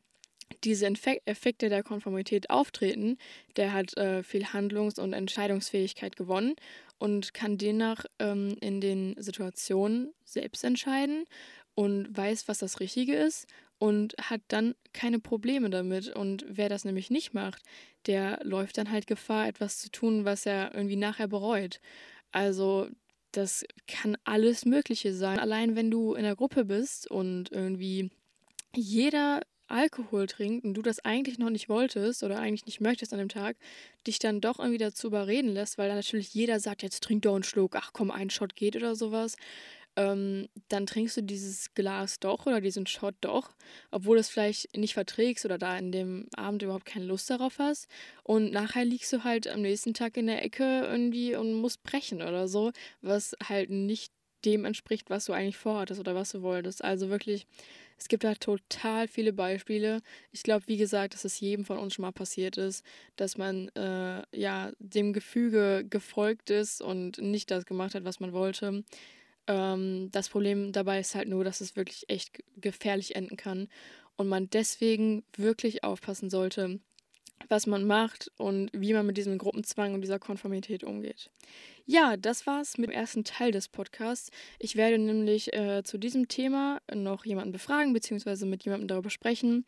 diese 0.65 0.87
Effekte 0.87 1.69
der 1.69 1.83
Konformität 1.83 2.51
auftreten, 2.51 3.19
der 3.57 3.73
hat 3.73 3.97
äh, 3.97 4.23
viel 4.23 4.47
Handlungs- 4.47 4.99
und 4.99 5.13
Entscheidungsfähigkeit 5.13 6.17
gewonnen 6.17 6.55
und 6.99 7.35
kann 7.35 7.59
demnach 7.59 8.05
ähm, 8.19 8.57
in 8.61 8.81
den 8.81 9.15
Situationen 9.19 10.13
selbst 10.25 10.65
entscheiden 10.65 11.25
und 11.75 12.17
weiß, 12.17 12.49
was 12.49 12.59
das 12.59 12.81
Richtige 12.81 13.15
ist 13.15 13.47
und 13.79 14.15
hat 14.21 14.41
dann 14.49 14.75
keine 14.93 15.21
Probleme 15.21 15.71
damit. 15.71 16.09
Und 16.09 16.45
wer 16.49 16.69
das 16.69 16.85
nämlich 16.85 17.11
nicht 17.11 17.35
macht, 17.35 17.63
der 18.07 18.41
läuft 18.43 18.79
dann 18.79 18.91
halt 18.91 19.07
Gefahr, 19.07 19.47
etwas 19.47 19.79
zu 19.79 19.91
tun, 19.91 20.25
was 20.25 20.47
er 20.47 20.75
irgendwie 20.75 20.97
nachher 20.97 21.29
bereut. 21.29 21.81
Also 22.33 22.89
das 23.33 23.65
kann 23.87 24.17
alles 24.25 24.65
Mögliche 24.65 25.15
sein. 25.15 25.39
Allein 25.39 25.77
wenn 25.77 25.91
du 25.91 26.15
in 26.15 26.25
der 26.25 26.37
Gruppe 26.37 26.65
bist 26.65 27.09
und 27.11 27.53
irgendwie 27.53 28.11
jeder 28.75 29.43
Alkohol 29.69 30.27
trinkt 30.27 30.65
und 30.65 30.75
du 30.75 30.83
das 30.83 31.05
eigentlich 31.05 31.39
noch 31.39 31.51
nicht 31.51 31.69
wolltest 31.69 32.23
oder 32.23 32.39
eigentlich 32.39 32.67
nicht 32.67 32.81
möchtest 32.81 33.13
an 33.13 33.19
dem 33.19 33.29
Tag, 33.29 33.57
dich 34.07 34.19
dann 34.19 34.41
doch 34.41 34.59
irgendwie 34.59 34.79
dazu 34.79 35.09
überreden 35.09 35.51
lässt, 35.51 35.79
weil 35.79 35.89
dann 35.89 35.97
natürlich 35.99 36.35
jeder 36.35 36.61
sagt, 36.61 36.83
jetzt 36.83 37.03
trink 37.03 37.23
doch 37.23 37.35
einen 37.35 37.45
Schluck, 37.45 37.77
ach 37.77 37.93
komm, 37.93 38.11
ein 38.11 38.31
Shot 38.31 38.57
geht 38.57 38.77
oder 38.77 38.95
sowas, 38.97 39.37
ähm, 39.97 40.49
dann 40.69 40.87
trinkst 40.87 41.17
du 41.17 41.23
dieses 41.23 41.75
Glas 41.75 42.21
doch 42.21 42.47
oder 42.47 42.61
diesen 42.61 42.87
Shot 42.87 43.17
doch, 43.21 43.51
obwohl 43.91 44.17
du 44.17 44.21
es 44.21 44.29
vielleicht 44.29 44.77
nicht 44.77 44.95
verträgst 44.95 45.45
oder 45.45 45.59
da 45.59 45.77
in 45.77 45.91
dem 45.93 46.29
Abend 46.37 46.63
überhaupt 46.63 46.85
keine 46.87 47.05
Lust 47.07 47.29
darauf 47.31 47.59
hast. 47.59 47.89
Und 48.23 48.53
nachher 48.53 48.85
liegst 48.85 49.13
du 49.13 49.25
halt 49.25 49.49
am 49.49 49.63
nächsten 49.63 49.95
Tag 49.95 50.17
in 50.17 50.27
der 50.29 50.45
Ecke 50.45 50.83
irgendwie 50.85 51.35
und 51.35 51.53
musst 51.55 51.83
brechen 51.83 52.23
oder 52.23 52.47
so, 52.47 52.71
was 53.01 53.35
halt 53.49 53.71
nicht 53.71 54.13
dem 54.45 54.65
entspricht, 54.65 55.11
was 55.11 55.25
du 55.25 55.33
eigentlich 55.33 55.57
vorhattest 55.57 56.01
oder 56.01 56.15
was 56.15 56.31
du 56.31 56.43
wolltest. 56.43 56.85
Also 56.85 57.09
wirklich, 57.09 57.47
es 57.99 58.09
gibt 58.09 58.25
da 58.25 58.35
total 58.35 59.09
viele 59.09 59.33
Beispiele. 59.33 60.01
Ich 60.33 60.43
glaube, 60.43 60.67
wie 60.69 60.77
gesagt, 60.77 61.15
dass 61.15 61.25
es 61.25 61.41
jedem 61.41 61.65
von 61.65 61.79
uns 61.79 61.95
schon 61.95 62.03
mal 62.03 62.13
passiert 62.13 62.57
ist, 62.57 62.85
dass 63.17 63.37
man 63.37 63.69
äh, 63.71 64.23
ja 64.33 64.73
dem 64.79 65.13
Gefüge 65.13 65.85
gefolgt 65.89 66.51
ist 66.51 66.81
und 66.81 67.19
nicht 67.19 67.51
das 67.51 67.67
gemacht 67.67 67.95
hat, 67.95 68.05
was 68.05 68.21
man 68.21 68.33
wollte. 68.33 68.85
Ähm, 69.47 70.11
das 70.13 70.29
Problem 70.29 70.73
dabei 70.73 71.01
ist 71.01 71.15
halt 71.15 71.29
nur, 71.29 71.45
dass 71.45 71.61
es 71.61 71.75
wirklich 71.77 72.09
echt 72.09 72.43
gefährlich 72.57 73.17
enden 73.17 73.37
kann 73.37 73.69
und 74.17 74.29
man 74.29 74.51
deswegen 74.51 75.25
wirklich 75.37 75.85
aufpassen 75.85 76.29
sollte, 76.29 76.81
was 77.49 77.67
man 77.67 77.87
macht 77.87 78.31
und 78.37 78.71
wie 78.73 78.93
man 78.93 79.07
mit 79.07 79.17
diesem 79.17 79.39
Gruppenzwang 79.39 79.95
und 79.95 80.03
dieser 80.03 80.19
Konformität 80.19 80.85
umgeht. 80.85 81.31
Ja, 81.87 82.17
das 82.17 82.47
war's 82.47 82.77
mit 82.77 82.91
dem 82.91 82.95
ersten 82.95 83.25
Teil 83.25 83.51
des 83.51 83.69
Podcasts. 83.69 84.31
Ich 84.59 84.77
werde 84.77 84.99
nämlich 84.99 85.55
äh, 85.55 85.83
zu 85.83 85.97
diesem 85.97 86.29
Thema 86.29 86.81
noch 86.95 87.25
jemanden 87.25 87.53
befragen, 87.53 87.93
beziehungsweise 87.93 88.45
mit 88.45 88.65
jemandem 88.65 88.89
darüber 88.89 89.11
sprechen. 89.11 89.65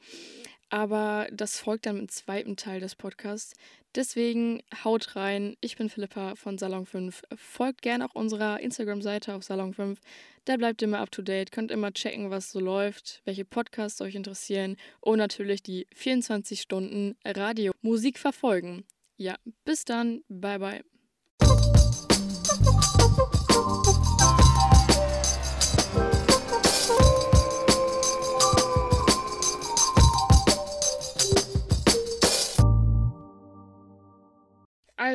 Aber 0.69 1.27
das 1.33 1.59
folgt 1.59 1.87
dann 1.87 1.99
im 1.99 2.09
zweiten 2.09 2.57
Teil 2.57 2.81
des 2.81 2.95
Podcasts. 2.95 3.55
Deswegen 3.97 4.63
haut 4.85 5.17
rein. 5.17 5.57
Ich 5.61 5.77
bin 5.77 5.89
Philippa 5.89 6.37
von 6.37 6.59
Salon 6.59 6.87
5. 6.87 7.23
Folgt 7.35 7.83
gerne 7.83 8.07
auch 8.07 8.15
unserer 8.15 8.61
Instagram-Seite 8.61 9.35
auf 9.35 9.43
Salon 9.43 9.75
5. 9.75 9.99
Da 10.45 10.57
bleibt 10.57 10.83
immer 10.83 11.01
up 11.01 11.11
to 11.11 11.23
date. 11.23 11.51
Könnt 11.51 11.71
immer 11.71 11.93
checken, 11.93 12.31
was 12.31 12.51
so 12.51 12.61
läuft, 12.61 13.21
welche 13.25 13.45
Podcasts 13.45 14.01
euch 14.01 14.15
interessieren 14.15 14.77
und 15.01 15.19
natürlich 15.19 15.63
die 15.63 15.87
24 15.95 16.61
Stunden 16.61 17.17
Radio-Musik 17.25 18.19
verfolgen. 18.19 18.85
Ja, 19.17 19.37
bis 19.65 19.85
dann. 19.85 20.23
Bye, 20.29 20.59
bye. 20.59 21.80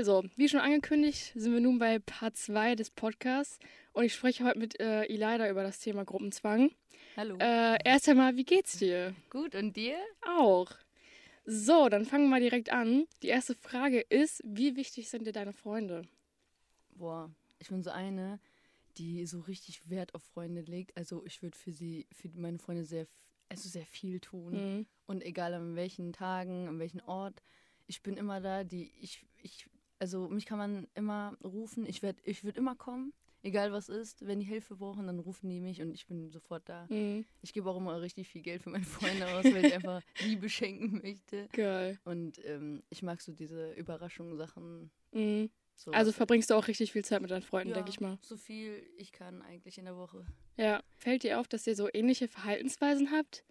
Also, 0.06 0.24
wie 0.36 0.48
schon 0.48 0.60
angekündigt, 0.60 1.32
sind 1.34 1.52
wir 1.52 1.62
nun 1.62 1.80
bei 1.80 1.98
Part 1.98 2.38
2 2.38 2.76
des 2.76 2.92
Podcasts 2.92 3.58
und 3.92 4.04
ich 4.04 4.14
spreche 4.14 4.44
heute 4.44 4.60
mit 4.60 4.80
äh, 4.80 5.06
Elida 5.06 5.50
über 5.50 5.64
das 5.64 5.80
Thema 5.80 6.06
Gruppenzwang. 6.06 6.70
Hallo. 7.18 7.38
Äh, 7.40 7.80
erst 7.84 8.08
einmal, 8.08 8.36
wie 8.36 8.44
geht's 8.44 8.78
dir? 8.78 9.16
Gut, 9.32 9.56
und 9.56 9.76
dir? 9.76 9.98
Auch. 10.22 10.70
So, 11.46 11.90
dann 11.90 12.06
fangen 12.06 12.26
wir 12.26 12.30
mal 12.30 12.40
direkt 12.40 12.72
an. 12.72 13.08
Die 13.24 13.30
erste 13.30 13.56
Frage 13.56 14.00
ist, 14.00 14.44
wie 14.46 14.76
wichtig 14.76 15.10
sind 15.10 15.26
dir 15.26 15.34
deine 15.34 15.54
Freunde? 15.54 16.04
Boah, 16.92 17.32
ich 17.58 17.70
bin 17.70 17.82
so 17.82 17.90
eine, 17.90 18.40
die 19.00 19.26
so 19.26 19.40
richtig 19.40 19.90
Wert 19.90 20.14
auf 20.14 20.22
Freunde 20.22 20.62
legt. 20.62 20.96
Also 20.96 21.26
ich 21.26 21.42
würde 21.42 21.58
für 21.58 21.72
sie, 21.72 22.06
für 22.12 22.30
meine 22.36 22.60
Freunde 22.60 22.84
sehr, 22.84 23.08
also 23.50 23.68
sehr 23.68 23.88
viel 23.88 24.20
tun. 24.20 24.54
Mhm. 24.54 24.86
Und 25.08 25.24
egal 25.24 25.56
an 25.56 25.76
welchen 25.76 26.14
Tagen, 26.14 26.68
an 26.68 26.78
welchem 26.78 27.02
Ort, 27.08 27.42
ich 27.88 28.04
bin 28.04 28.18
immer 28.18 28.40
da, 28.40 28.64
die, 28.64 28.92
ich, 29.00 29.26
ich 29.42 29.68
also 30.00 30.28
mich 30.30 30.46
kann 30.46 30.58
man 30.58 30.88
immer 30.96 31.38
rufen. 31.44 31.86
Ich 31.86 32.02
werde 32.02 32.20
ich 32.26 32.44
würd 32.44 32.58
immer 32.58 32.76
kommen, 32.76 33.14
egal 33.44 33.72
was 33.72 33.90
ist. 33.90 34.26
Wenn 34.26 34.40
die 34.40 34.46
Hilfe 34.46 34.76
brauchen, 34.76 35.08
dann 35.08 35.20
rufen 35.20 35.50
die 35.50 35.60
mich 35.60 35.82
und 35.82 35.94
ich 35.94 36.08
bin 36.08 36.30
sofort 36.30 36.68
da. 36.68 36.88
Mhm. 36.90 37.26
Ich 37.42 37.54
gebe 37.54 37.70
auch 37.70 37.78
immer 37.78 38.02
richtig 38.02 38.28
viel 38.28 38.42
Geld 38.42 38.64
für 38.64 38.70
meine 38.70 38.86
Freunde 38.86 39.28
aus, 39.28 39.46
weil 39.46 39.66
ich 39.66 39.74
einfach 39.74 40.02
Liebe 40.24 40.50
schenken 40.50 41.00
möchte. 41.02 41.48
Geil. 41.54 42.00
Und 42.04 42.44
ähm, 42.46 42.84
ich 42.90 43.04
mag 43.04 43.22
so 43.22 43.32
diese 43.32 43.72
Überraschungssachen. 43.74 44.92
Mhm. 45.12 45.50
So 45.78 45.92
Also 45.92 46.12
verbringst 46.14 46.50
du 46.50 46.54
auch 46.56 46.68
richtig 46.70 46.94
viel 46.94 47.04
Zeit 47.04 47.22
mit 47.22 47.32
deinen 47.32 47.42
Freunden, 47.42 47.70
ja, 47.70 47.76
denke 47.76 47.90
ich 47.90 48.00
mal. 48.00 48.18
so 48.22 48.38
viel 48.38 48.82
ich 48.98 49.12
kann 49.12 49.42
eigentlich 49.42 49.78
in 49.78 49.86
der 49.86 49.98
Woche. 49.98 50.26
Ja. 50.56 50.82
Fällt 50.96 51.24
dir 51.24 51.40
auf, 51.40 51.48
dass 51.50 51.68
ihr 51.68 51.76
so 51.76 51.90
ähnliche 51.94 52.28
Verhaltensweisen 52.30 53.12
habt? 53.12 53.44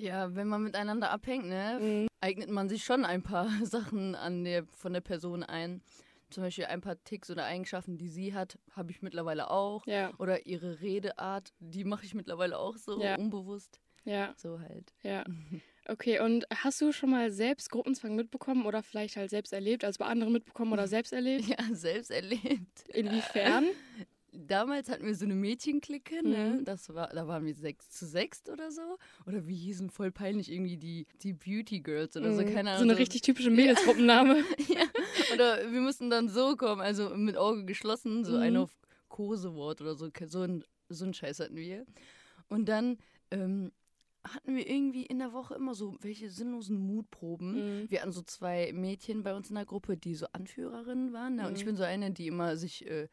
Ja, 0.00 0.34
wenn 0.34 0.48
man 0.48 0.62
miteinander 0.62 1.10
abhängt, 1.10 1.46
ne, 1.46 1.78
Mhm. 1.80 2.08
eignet 2.20 2.48
man 2.50 2.68
sich 2.68 2.84
schon 2.84 3.04
ein 3.04 3.22
paar 3.22 3.46
Sachen 3.64 4.14
an 4.14 4.44
der, 4.44 4.64
von 4.66 4.92
der 4.92 5.00
Person 5.02 5.42
ein. 5.42 5.82
Zum 6.30 6.44
Beispiel 6.44 6.66
ein 6.66 6.80
paar 6.80 7.02
Ticks 7.04 7.28
oder 7.30 7.44
Eigenschaften, 7.44 7.98
die 7.98 8.08
sie 8.08 8.32
hat, 8.34 8.56
habe 8.72 8.92
ich 8.92 9.02
mittlerweile 9.02 9.50
auch. 9.50 9.84
Ja, 9.86 10.12
Oder 10.18 10.46
ihre 10.46 10.80
Redeart, 10.80 11.52
die 11.58 11.84
mache 11.84 12.04
ich 12.06 12.14
mittlerweile 12.14 12.56
auch 12.58 12.76
so 12.76 13.02
Ja. 13.02 13.16
unbewusst. 13.16 13.80
ja, 14.04 14.32
So 14.36 14.60
halt. 14.60 14.94
ja. 15.02 15.24
Okay, 15.88 16.20
und 16.20 16.44
hast 16.54 16.80
du 16.82 16.92
schon 16.92 17.10
mal 17.10 17.32
selbst 17.32 17.70
Gruppenzwang 17.70 18.14
mitbekommen 18.14 18.64
oder 18.64 18.80
vielleicht 18.82 19.16
halt 19.16 19.28
selbst 19.30 19.52
erlebt, 19.52 19.82
also 19.82 19.98
bei 19.98 20.04
anderen 20.06 20.32
mitbekommen 20.32 20.72
oder 20.72 20.86
selbst 20.88 21.12
erlebt? 21.12 21.46
Ja, 21.48 21.56
selbst 21.72 22.10
erlebt. 22.12 22.84
Inwiefern? 22.92 23.66
Damals 24.32 24.88
hatten 24.88 25.04
wir 25.06 25.14
so 25.14 25.24
eine 25.24 25.34
Mädchenklicke, 25.34 26.26
ne? 26.26 26.56
Mhm. 26.60 26.64
Das 26.64 26.92
war, 26.94 27.08
da 27.08 27.26
waren 27.26 27.44
wir 27.44 27.54
sechs 27.54 27.90
zu 27.90 28.06
sechst 28.06 28.48
oder 28.48 28.70
so. 28.70 28.98
Oder 29.26 29.46
wie 29.46 29.56
hießen 29.56 29.90
voll 29.90 30.10
peinlich 30.12 30.50
irgendwie 30.52 30.76
die, 30.76 31.06
die 31.22 31.32
Beauty 31.32 31.80
Girls 31.80 32.16
oder 32.16 32.32
so, 32.32 32.42
Mhm. 32.42 32.46
keine 32.46 32.70
Ahnung. 32.70 32.84
So 32.84 32.90
eine 32.90 32.98
richtig 32.98 33.22
typische 33.22 33.50
Mädelsgruppenname. 33.50 34.36
ja. 34.68 34.82
Oder 35.34 35.70
wir 35.72 35.80
mussten 35.80 36.10
dann 36.10 36.28
so 36.28 36.56
kommen, 36.56 36.80
also 36.80 37.10
mit 37.16 37.36
Auge 37.36 37.64
geschlossen, 37.64 38.24
so 38.24 38.32
Mhm. 38.36 38.38
ein 38.42 38.56
auf 38.56 38.70
Kosewort 39.08 39.80
oder 39.80 39.94
so. 39.96 40.08
So 40.26 40.42
ein, 40.42 40.64
so 40.88 41.04
ein 41.04 41.14
Scheiß 41.14 41.40
hatten 41.40 41.56
wir. 41.56 41.84
Und 42.48 42.68
dann 42.68 42.98
ähm, 43.32 43.72
hatten 44.22 44.54
wir 44.54 44.68
irgendwie 44.68 45.06
in 45.06 45.18
der 45.18 45.32
Woche 45.32 45.54
immer 45.54 45.74
so 45.74 45.96
welche 46.02 46.30
sinnlosen 46.30 46.78
Mutproben. 46.78 47.82
Mhm. 47.82 47.90
Wir 47.90 48.02
hatten 48.02 48.12
so 48.12 48.22
zwei 48.22 48.72
Mädchen 48.72 49.22
bei 49.22 49.34
uns 49.34 49.48
in 49.48 49.56
der 49.56 49.64
Gruppe, 49.64 49.96
die 49.96 50.14
so 50.14 50.26
Anführerinnen 50.32 51.12
waren. 51.12 51.36
Ne? 51.36 51.46
Und 51.48 51.56
ich 51.56 51.62
Mhm. 51.64 51.68
bin 51.70 51.76
so 51.76 51.82
eine, 51.84 52.10
die 52.12 52.26
immer 52.28 52.56
sich 52.56 52.86
äh, 52.88 53.08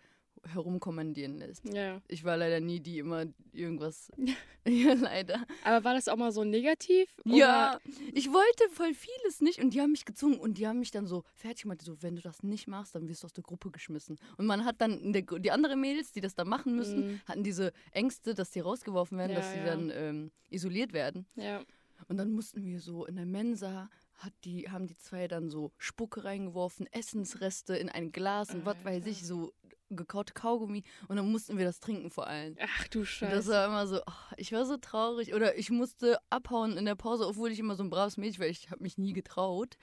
herumkommandieren 0.46 1.38
lässt. 1.38 1.63
Ja. 1.74 2.01
Ich 2.08 2.24
war 2.24 2.38
leider 2.38 2.60
nie 2.60 2.79
die 2.79 3.00
immer 3.00 3.25
irgendwas. 3.53 4.12
ja, 4.67 4.94
leider. 4.94 5.46
Aber 5.63 5.84
war 5.84 5.94
das 5.94 6.08
auch 6.08 6.15
mal 6.17 6.32
so 6.32 6.44
negativ? 6.44 7.10
Ja, 7.25 7.79
ich 8.13 8.32
wollte 8.32 8.70
voll 8.72 8.94
vieles 8.94 9.41
nicht 9.41 9.60
und 9.62 9.74
die 9.74 9.82
haben 9.82 9.91
mich 9.91 10.06
gezwungen 10.06 10.39
und 10.39 10.58
die 10.58 10.67
haben 10.67 10.79
mich 10.79 10.91
dann 10.91 11.08
so 11.08 11.24
fertig 11.34 11.63
gemacht, 11.63 11.82
so, 11.82 12.01
wenn 12.01 12.15
du 12.15 12.22
das 12.22 12.44
nicht 12.44 12.67
machst, 12.67 12.96
dann 12.96 13.08
wirst 13.08 13.24
du 13.24 13.25
aus 13.25 13.34
der 13.34 13.44
Gruppe 13.44 13.72
geschmissen. 13.72 14.17
Und 14.38 14.46
man 14.46 14.65
hat 14.65 14.82
dann, 14.82 15.13
der, 15.13 15.22
die 15.24 15.51
anderen 15.51 15.79
Mädels, 15.82 16.12
die 16.12 16.22
das 16.22 16.36
da 16.36 16.46
machen 16.46 16.75
müssen, 16.75 16.98
Mhm. 17.08 17.22
hatten 17.25 17.44
diese 17.44 17.74
Ängste, 17.91 18.34
dass 18.34 18.51
die 18.51 18.60
rausgeworfen 18.60 19.17
werden, 19.17 19.32
Ja, 19.32 19.38
dass 19.38 19.51
sie 19.51 19.60
ja. 19.60 19.65
dann 19.65 19.91
ähm, 19.94 20.32
isoliert 20.50 20.94
werden. 20.94 21.25
Ja. 21.36 21.62
Und 22.08 22.17
dann 22.17 22.32
mussten 22.32 22.63
wir 22.63 22.79
so 22.79 23.06
in 23.06 23.15
der 23.15 23.25
Mensa, 23.25 23.89
hat 24.15 24.34
die, 24.46 24.70
haben 24.70 24.88
die 24.88 24.98
zwei 24.98 25.27
dann 25.27 25.50
so 25.50 25.72
Spucke 25.77 26.24
reingeworfen, 26.24 26.88
Essensreste 26.91 27.75
in 27.75 27.89
ein 27.89 28.12
Glas 28.12 28.53
und 28.53 28.65
was 28.65 28.84
weiß 28.84 29.06
ich, 29.08 29.25
so 29.25 29.51
gekaute 29.89 30.34
Kaugummi. 30.34 30.84
Und 31.08 31.15
dann 31.15 31.32
mussten 31.32 31.58
wir 31.58 31.65
das 31.65 31.79
trinken 31.79 32.10
vor 32.10 32.27
allem. 32.27 32.56
Ach 32.62 32.88
du 32.88 33.06
Scheiße. 33.06 33.36
das 33.36 33.48
war 33.48 33.65
immer 33.67 33.88
so, 33.88 34.00
oh, 34.00 34.34
ich 34.38 34.51
war 34.51 34.65
so 34.65 34.77
traurig. 34.77 35.34
Oder 35.34 35.58
ich 35.58 35.70
musste 35.70 36.20
abhauen 36.29 36.77
in 36.77 36.86
der 36.86 36.96
Pause, 36.96 37.27
obwohl 37.27 37.51
ich 37.51 37.60
immer 37.60 37.75
so 37.75 37.84
ein 37.84 37.89
braves 37.89 38.17
Mädchen 38.17 38.41
war. 38.41 38.48
Ich 38.48 38.70
habe 38.72 38.84
mich 38.84 38.98
nie 38.98 39.13
getraut. 39.13 39.77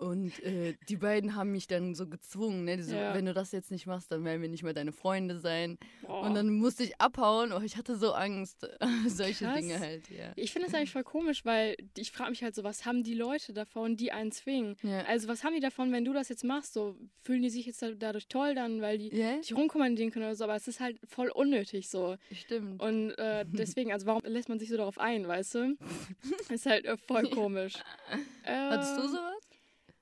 Und 0.00 0.42
äh, 0.42 0.74
die 0.88 0.96
beiden 0.96 1.34
haben 1.34 1.52
mich 1.52 1.66
dann 1.66 1.94
so 1.94 2.06
gezwungen, 2.08 2.64
ne? 2.64 2.82
So, 2.82 2.94
Ja. 2.96 3.12
wenn 3.14 3.26
du 3.26 3.34
das 3.34 3.52
jetzt 3.52 3.70
nicht 3.70 3.86
machst, 3.86 4.10
dann 4.10 4.24
werden 4.24 4.40
wir 4.40 4.48
nicht 4.48 4.62
mehr 4.62 4.72
deine 4.72 4.92
Freunde 4.92 5.38
sein. 5.38 5.76
Boah. 6.00 6.22
Und 6.22 6.34
dann 6.34 6.48
musste 6.54 6.84
ich 6.84 6.98
abhauen. 6.98 7.52
Oh, 7.52 7.60
ich 7.60 7.76
hatte 7.76 7.96
so 7.96 8.12
Angst. 8.14 8.66
Solche 9.06 9.44
Krass. 9.44 9.58
Dinge 9.60 9.78
halt, 9.78 10.08
ja. 10.08 10.32
Ich 10.36 10.52
finde 10.52 10.68
das 10.68 10.74
eigentlich 10.74 10.90
voll 10.92 11.04
komisch, 11.04 11.44
weil 11.44 11.76
ich 11.98 12.12
frage 12.12 12.30
mich 12.30 12.42
halt 12.42 12.54
so, 12.54 12.64
was 12.64 12.86
haben 12.86 13.02
die 13.04 13.12
Leute 13.12 13.52
davon, 13.52 13.98
die 13.98 14.10
einen 14.10 14.32
zwingen? 14.32 14.76
Ja. 14.82 15.02
Also 15.02 15.28
was 15.28 15.44
haben 15.44 15.52
die 15.52 15.60
davon, 15.60 15.92
wenn 15.92 16.06
du 16.06 16.14
das 16.14 16.30
jetzt 16.30 16.44
machst? 16.44 16.72
So 16.72 16.96
fühlen 17.22 17.42
die 17.42 17.50
sich 17.50 17.66
jetzt 17.66 17.82
da- 17.82 17.90
dadurch 17.92 18.26
toll 18.28 18.54
dann, 18.54 18.80
weil 18.80 18.96
die 18.96 19.14
Ja, 19.14 19.36
dich 19.36 19.54
rumkommandieren 19.54 20.10
können 20.12 20.24
oder 20.24 20.34
so, 20.34 20.44
aber 20.44 20.56
es 20.56 20.66
ist 20.66 20.80
halt 20.80 20.98
voll 21.04 21.28
unnötig 21.28 21.90
so. 21.90 22.16
stimmt. 22.32 22.80
Und 22.82 23.10
äh, 23.18 23.44
deswegen, 23.76 23.92
also 23.92 24.06
warum 24.06 24.22
lässt 24.24 24.48
man 24.48 24.58
sich 24.58 24.70
so 24.70 24.78
darauf 24.78 24.98
ein, 24.98 25.28
weißt 25.28 25.54
du? 25.56 25.76
ist 26.48 26.64
halt 26.64 26.86
äh, 26.86 26.96
voll 26.96 27.28
komisch. 27.28 27.74
Hattest 28.44 28.96
du 28.96 29.02
Ähm, 29.02 29.08
sowas? 29.08 29.49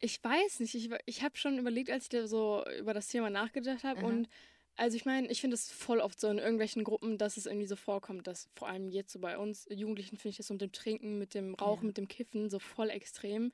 Ich 0.00 0.22
weiß 0.22 0.60
nicht. 0.60 0.74
Ich, 0.74 0.90
ich 1.06 1.22
habe 1.22 1.36
schon 1.36 1.58
überlegt, 1.58 1.90
als 1.90 2.04
ich 2.04 2.08
da 2.10 2.26
so 2.26 2.64
über 2.78 2.94
das 2.94 3.08
Thema 3.08 3.30
nachgedacht 3.30 3.84
habe. 3.84 4.00
Aha. 4.00 4.06
Und 4.06 4.28
also 4.76 4.96
ich 4.96 5.04
meine, 5.04 5.26
ich 5.28 5.40
finde 5.40 5.54
es 5.54 5.72
voll 5.72 5.98
oft 5.98 6.20
so 6.20 6.28
in 6.28 6.38
irgendwelchen 6.38 6.84
Gruppen, 6.84 7.18
dass 7.18 7.36
es 7.36 7.46
irgendwie 7.46 7.66
so 7.66 7.74
vorkommt, 7.74 8.28
dass 8.28 8.48
vor 8.54 8.68
allem 8.68 8.88
jetzt 8.90 9.12
so 9.12 9.18
bei 9.18 9.36
uns 9.36 9.66
Jugendlichen 9.68 10.16
finde 10.18 10.30
ich 10.30 10.36
das 10.36 10.46
so 10.46 10.54
mit 10.54 10.60
dem 10.60 10.70
Trinken, 10.70 11.18
mit 11.18 11.34
dem 11.34 11.54
Rauchen, 11.56 11.86
Ja. 11.86 11.88
mit 11.88 11.96
dem 11.98 12.06
Kiffen 12.06 12.48
so 12.48 12.60
voll 12.60 12.90
extrem. 12.90 13.50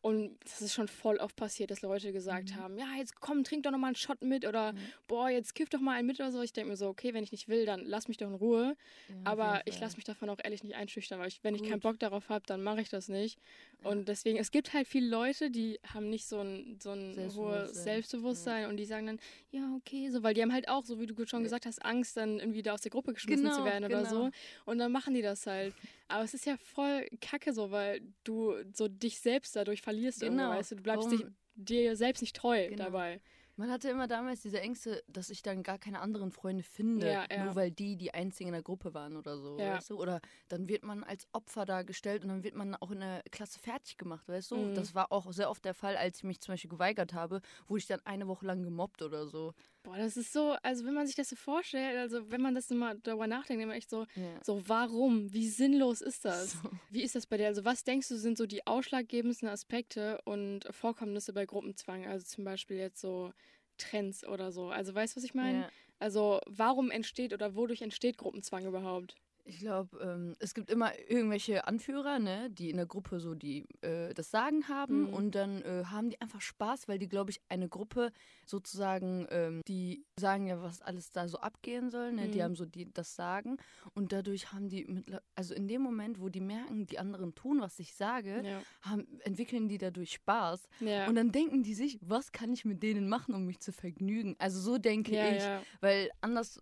Und 0.00 0.38
das 0.44 0.60
ist 0.62 0.74
schon 0.74 0.88
voll 0.88 1.18
oft 1.18 1.36
passiert, 1.36 1.70
dass 1.70 1.82
Leute 1.82 2.12
gesagt 2.12 2.50
Mhm. 2.50 2.56
haben, 2.56 2.78
ja, 2.78 2.86
jetzt 2.98 3.20
komm, 3.20 3.44
trink 3.44 3.62
doch 3.64 3.70
nochmal 3.72 3.88
einen 3.88 3.96
Shot 3.96 4.22
mit 4.22 4.46
oder 4.46 4.72
Mhm. 4.72 4.92
boah, 5.06 5.30
jetzt 5.30 5.54
kiff 5.54 5.70
doch 5.70 5.80
mal 5.80 5.96
einen 5.96 6.06
mit 6.08 6.20
oder 6.20 6.32
so. 6.32 6.42
Ich 6.42 6.52
denke 6.52 6.70
mir 6.70 6.76
so, 6.76 6.88
okay, 6.88 7.14
wenn 7.14 7.24
ich 7.24 7.32
nicht 7.32 7.48
will, 7.48 7.66
dann 7.66 7.84
lass 7.84 8.08
mich 8.08 8.18
doch 8.18 8.26
in 8.28 8.34
Ruhe. 8.34 8.76
Ja, 9.08 9.14
Aber 9.24 9.62
ich 9.64 9.80
lasse 9.80 9.96
mich 9.96 10.04
davon 10.04 10.28
auch 10.28 10.38
ehrlich 10.42 10.62
nicht 10.64 10.74
einschüchtern, 10.76 11.20
weil 11.20 11.28
ich, 11.28 11.42
wenn 11.42 11.54
ich 11.54 11.62
keinen 11.62 11.80
Gut. 11.80 11.82
Bock 11.82 11.98
darauf 12.00 12.28
habe, 12.28 12.44
dann 12.46 12.62
mache 12.62 12.80
ich 12.82 12.90
das 12.90 13.08
nicht. 13.08 13.38
Ja. 13.84 13.90
Und 13.90 14.08
deswegen, 14.08 14.38
es 14.38 14.50
gibt 14.50 14.72
halt 14.72 14.88
viele 14.88 15.08
Leute, 15.08 15.50
die 15.50 15.78
haben 15.86 16.08
nicht 16.10 16.26
so 16.26 16.40
ein, 16.40 16.78
so 16.82 16.90
ein 16.90 17.14
hohes 17.34 17.72
Selbstbewusstsein. 17.72 17.84
Selbstbewusstsein 17.84 18.68
und 18.70 18.76
die 18.78 18.84
sagen 18.84 19.06
dann, 19.06 19.20
ja, 19.50 19.72
okay, 19.76 20.10
so, 20.10 20.22
weil 20.22 20.34
die 20.34 20.42
haben 20.42 20.52
halt 20.52 20.68
auch, 20.68 20.84
so 20.84 20.98
wie 21.00 21.06
du 21.06 21.14
schon 21.26 21.40
Ja. 21.40 21.44
gesagt 21.44 21.66
hast, 21.66 21.84
Angst, 21.84 22.16
dann 22.16 22.38
irgendwie 22.40 22.62
da 22.62 22.72
aus 22.74 22.80
der 22.80 22.90
Gruppe 22.90 23.12
geschmissen 23.12 23.46
zu 23.50 23.58
Genau, 23.58 23.64
werden 23.64 23.84
oder 23.84 24.04
so. 24.06 24.16
genau. 24.24 24.30
Und 24.64 24.78
dann 24.78 24.90
machen 24.92 25.14
die 25.14 25.22
das 25.22 25.46
halt. 25.46 25.74
Aber 26.08 26.24
es 26.24 26.34
ist 26.34 26.46
ja 26.46 26.56
voll 26.56 27.06
kacke 27.20 27.52
so, 27.52 27.70
weil 27.70 28.00
du 28.24 28.54
so 28.72 28.88
dich 28.88 29.20
selbst 29.20 29.54
dadurch 29.56 29.82
verlierst 29.82 30.20
Genau. 30.20 30.50
weißt 30.50 30.72
du, 30.72 30.76
du 30.76 30.82
bleibst 30.82 31.06
Warum- 31.10 31.18
dich, 31.18 31.26
dir 31.56 31.94
selbst 31.96 32.20
nicht 32.22 32.34
treu 32.36 32.68
Genau. 32.68 32.84
dabei. 32.84 33.20
Man 33.56 33.70
hatte 33.70 33.88
immer 33.88 34.08
damals 34.08 34.42
diese 34.42 34.60
Ängste, 34.60 35.04
dass 35.06 35.30
ich 35.30 35.42
dann 35.42 35.62
gar 35.62 35.78
keine 35.78 36.00
anderen 36.00 36.30
Freunde 36.32 36.64
finde, 36.64 37.18
Ja, 37.18 37.26
ja. 37.30 37.44
nur 37.44 37.54
weil 37.54 37.70
die 37.70 37.96
die 37.96 38.12
einzigen 38.12 38.48
in 38.48 38.52
der 38.52 38.62
Gruppe 38.62 38.94
waren 38.94 39.16
oder 39.16 39.38
so, 39.38 39.62
Ja. 39.62 39.64
weißt 39.64 39.90
du? 39.90 40.00
Oder 40.00 40.20
dann 40.48 40.68
wird 40.68 40.82
man 40.82 41.04
als 41.04 41.28
Opfer 41.32 41.64
dargestellt 41.64 42.24
und 42.24 42.30
dann 42.30 42.42
wird 42.42 42.56
man 42.56 42.74
auch 42.74 42.90
in 42.90 43.00
der 43.00 43.22
Klasse 43.30 43.60
fertig 43.60 43.96
gemacht, 43.96 44.26
weißt 44.28 44.50
du? 44.50 44.66
Mhm. 44.66 44.74
Das 44.74 44.94
war 44.94 45.12
auch 45.12 45.32
sehr 45.32 45.50
oft 45.50 45.64
der 45.64 45.74
Fall, 45.74 45.96
als 45.96 46.18
ich 46.18 46.24
mich 46.24 46.40
zum 46.40 46.52
Beispiel 46.54 46.70
geweigert 46.70 47.14
habe, 47.14 47.40
wurde 47.68 47.78
ich 47.78 47.86
dann 47.86 48.00
eine 48.04 48.26
Woche 48.26 48.46
lang 48.46 48.62
gemobbt 48.64 49.02
oder 49.02 49.26
so. 49.28 49.54
Boah, 49.84 49.98
das 49.98 50.16
ist 50.16 50.32
so, 50.32 50.52
also 50.62 50.86
wenn 50.86 50.94
man 50.94 51.06
sich 51.06 51.14
das 51.14 51.28
so 51.28 51.36
vorstellt, 51.36 51.98
also 51.98 52.30
wenn 52.30 52.40
man 52.40 52.54
das 52.54 52.70
mal 52.70 52.98
darüber 53.02 53.26
nachdenkt, 53.26 53.62
dann 53.62 53.70
echt 53.70 53.90
so, 53.90 54.06
Ja. 54.14 54.42
so 54.42 54.66
warum, 54.66 55.30
wie 55.34 55.46
sinnlos 55.46 56.00
ist 56.00 56.24
das? 56.24 56.58
So. 56.62 56.70
Wie 56.88 57.02
ist 57.02 57.14
das 57.14 57.26
bei 57.26 57.36
dir? 57.36 57.48
Also 57.48 57.64
was 57.66 57.84
denkst 57.84 58.08
du 58.08 58.16
sind 58.16 58.38
so 58.38 58.46
die 58.46 58.66
ausschlaggebendsten 58.66 59.48
Aspekte 59.48 60.20
und 60.24 60.66
Vorkommnisse 60.70 61.34
bei 61.34 61.44
Gruppenzwang? 61.44 62.06
Also 62.06 62.24
zum 62.24 62.44
Beispiel 62.44 62.78
jetzt 62.78 63.00
so 63.00 63.32
Trends 63.76 64.26
oder 64.26 64.52
so. 64.52 64.70
Also 64.70 64.94
weißt 64.94 65.14
du, 65.14 65.18
was 65.18 65.24
ich 65.24 65.34
meine? 65.34 65.64
Ja. 65.64 65.72
Also 65.98 66.40
warum 66.46 66.90
entsteht 66.90 67.34
oder 67.34 67.54
wodurch 67.54 67.82
entsteht 67.82 68.16
Gruppenzwang 68.16 68.64
überhaupt? 68.66 69.16
Ich 69.46 69.58
glaube, 69.58 69.98
ähm, 70.00 70.34
es 70.38 70.54
gibt 70.54 70.70
immer 70.70 70.98
irgendwelche 71.06 71.66
Anführer, 71.66 72.18
ne, 72.18 72.48
die 72.50 72.70
in 72.70 72.76
der 72.78 72.86
Gruppe 72.86 73.20
so 73.20 73.34
die 73.34 73.66
äh, 73.82 74.14
das 74.14 74.30
Sagen 74.30 74.68
haben 74.68 75.02
Mhm. 75.02 75.08
und 75.10 75.34
dann 75.34 75.60
äh, 75.62 75.84
haben 75.84 76.08
die 76.08 76.18
einfach 76.22 76.40
Spaß, 76.40 76.88
weil 76.88 76.98
die, 76.98 77.08
glaube 77.10 77.30
ich, 77.30 77.42
eine 77.50 77.68
Gruppe 77.68 78.10
sozusagen, 78.46 79.26
ähm, 79.30 79.60
die 79.68 80.06
sagen 80.18 80.46
ja, 80.46 80.62
was 80.62 80.80
alles 80.80 81.10
da 81.10 81.28
so 81.28 81.38
abgehen 81.38 81.90
soll, 81.90 82.12
ne, 82.12 82.28
die 82.30 82.38
Mhm. 82.38 82.42
haben 82.42 82.56
so 82.56 82.64
die 82.64 82.90
das 82.90 83.14
Sagen 83.16 83.58
und 83.94 84.12
dadurch 84.12 84.52
haben 84.52 84.70
die, 84.70 84.86
mittler- 84.86 85.22
also 85.34 85.52
in 85.54 85.68
dem 85.68 85.82
Moment, 85.82 86.20
wo 86.20 86.30
die 86.30 86.40
merken, 86.40 86.86
die 86.86 86.98
anderen 86.98 87.34
tun, 87.34 87.60
was 87.60 87.78
ich 87.78 87.94
sage, 87.94 88.42
Ja. 88.46 88.62
haben, 88.80 89.06
entwickeln 89.20 89.68
die 89.68 89.76
dadurch 89.78 90.12
Spaß 90.12 90.68
Ja. 90.80 91.06
und 91.06 91.16
dann 91.16 91.32
denken 91.32 91.62
die 91.62 91.74
sich, 91.74 91.98
was 92.00 92.32
kann 92.32 92.50
ich 92.52 92.64
mit 92.64 92.82
denen 92.82 93.08
machen, 93.10 93.34
um 93.34 93.44
mich 93.44 93.60
zu 93.60 93.72
vergnügen? 93.72 94.36
Also 94.38 94.58
so 94.60 94.78
denke 94.78 95.14
ja, 95.16 95.34
ich, 95.36 95.42
weil 95.82 96.10
anders 96.22 96.60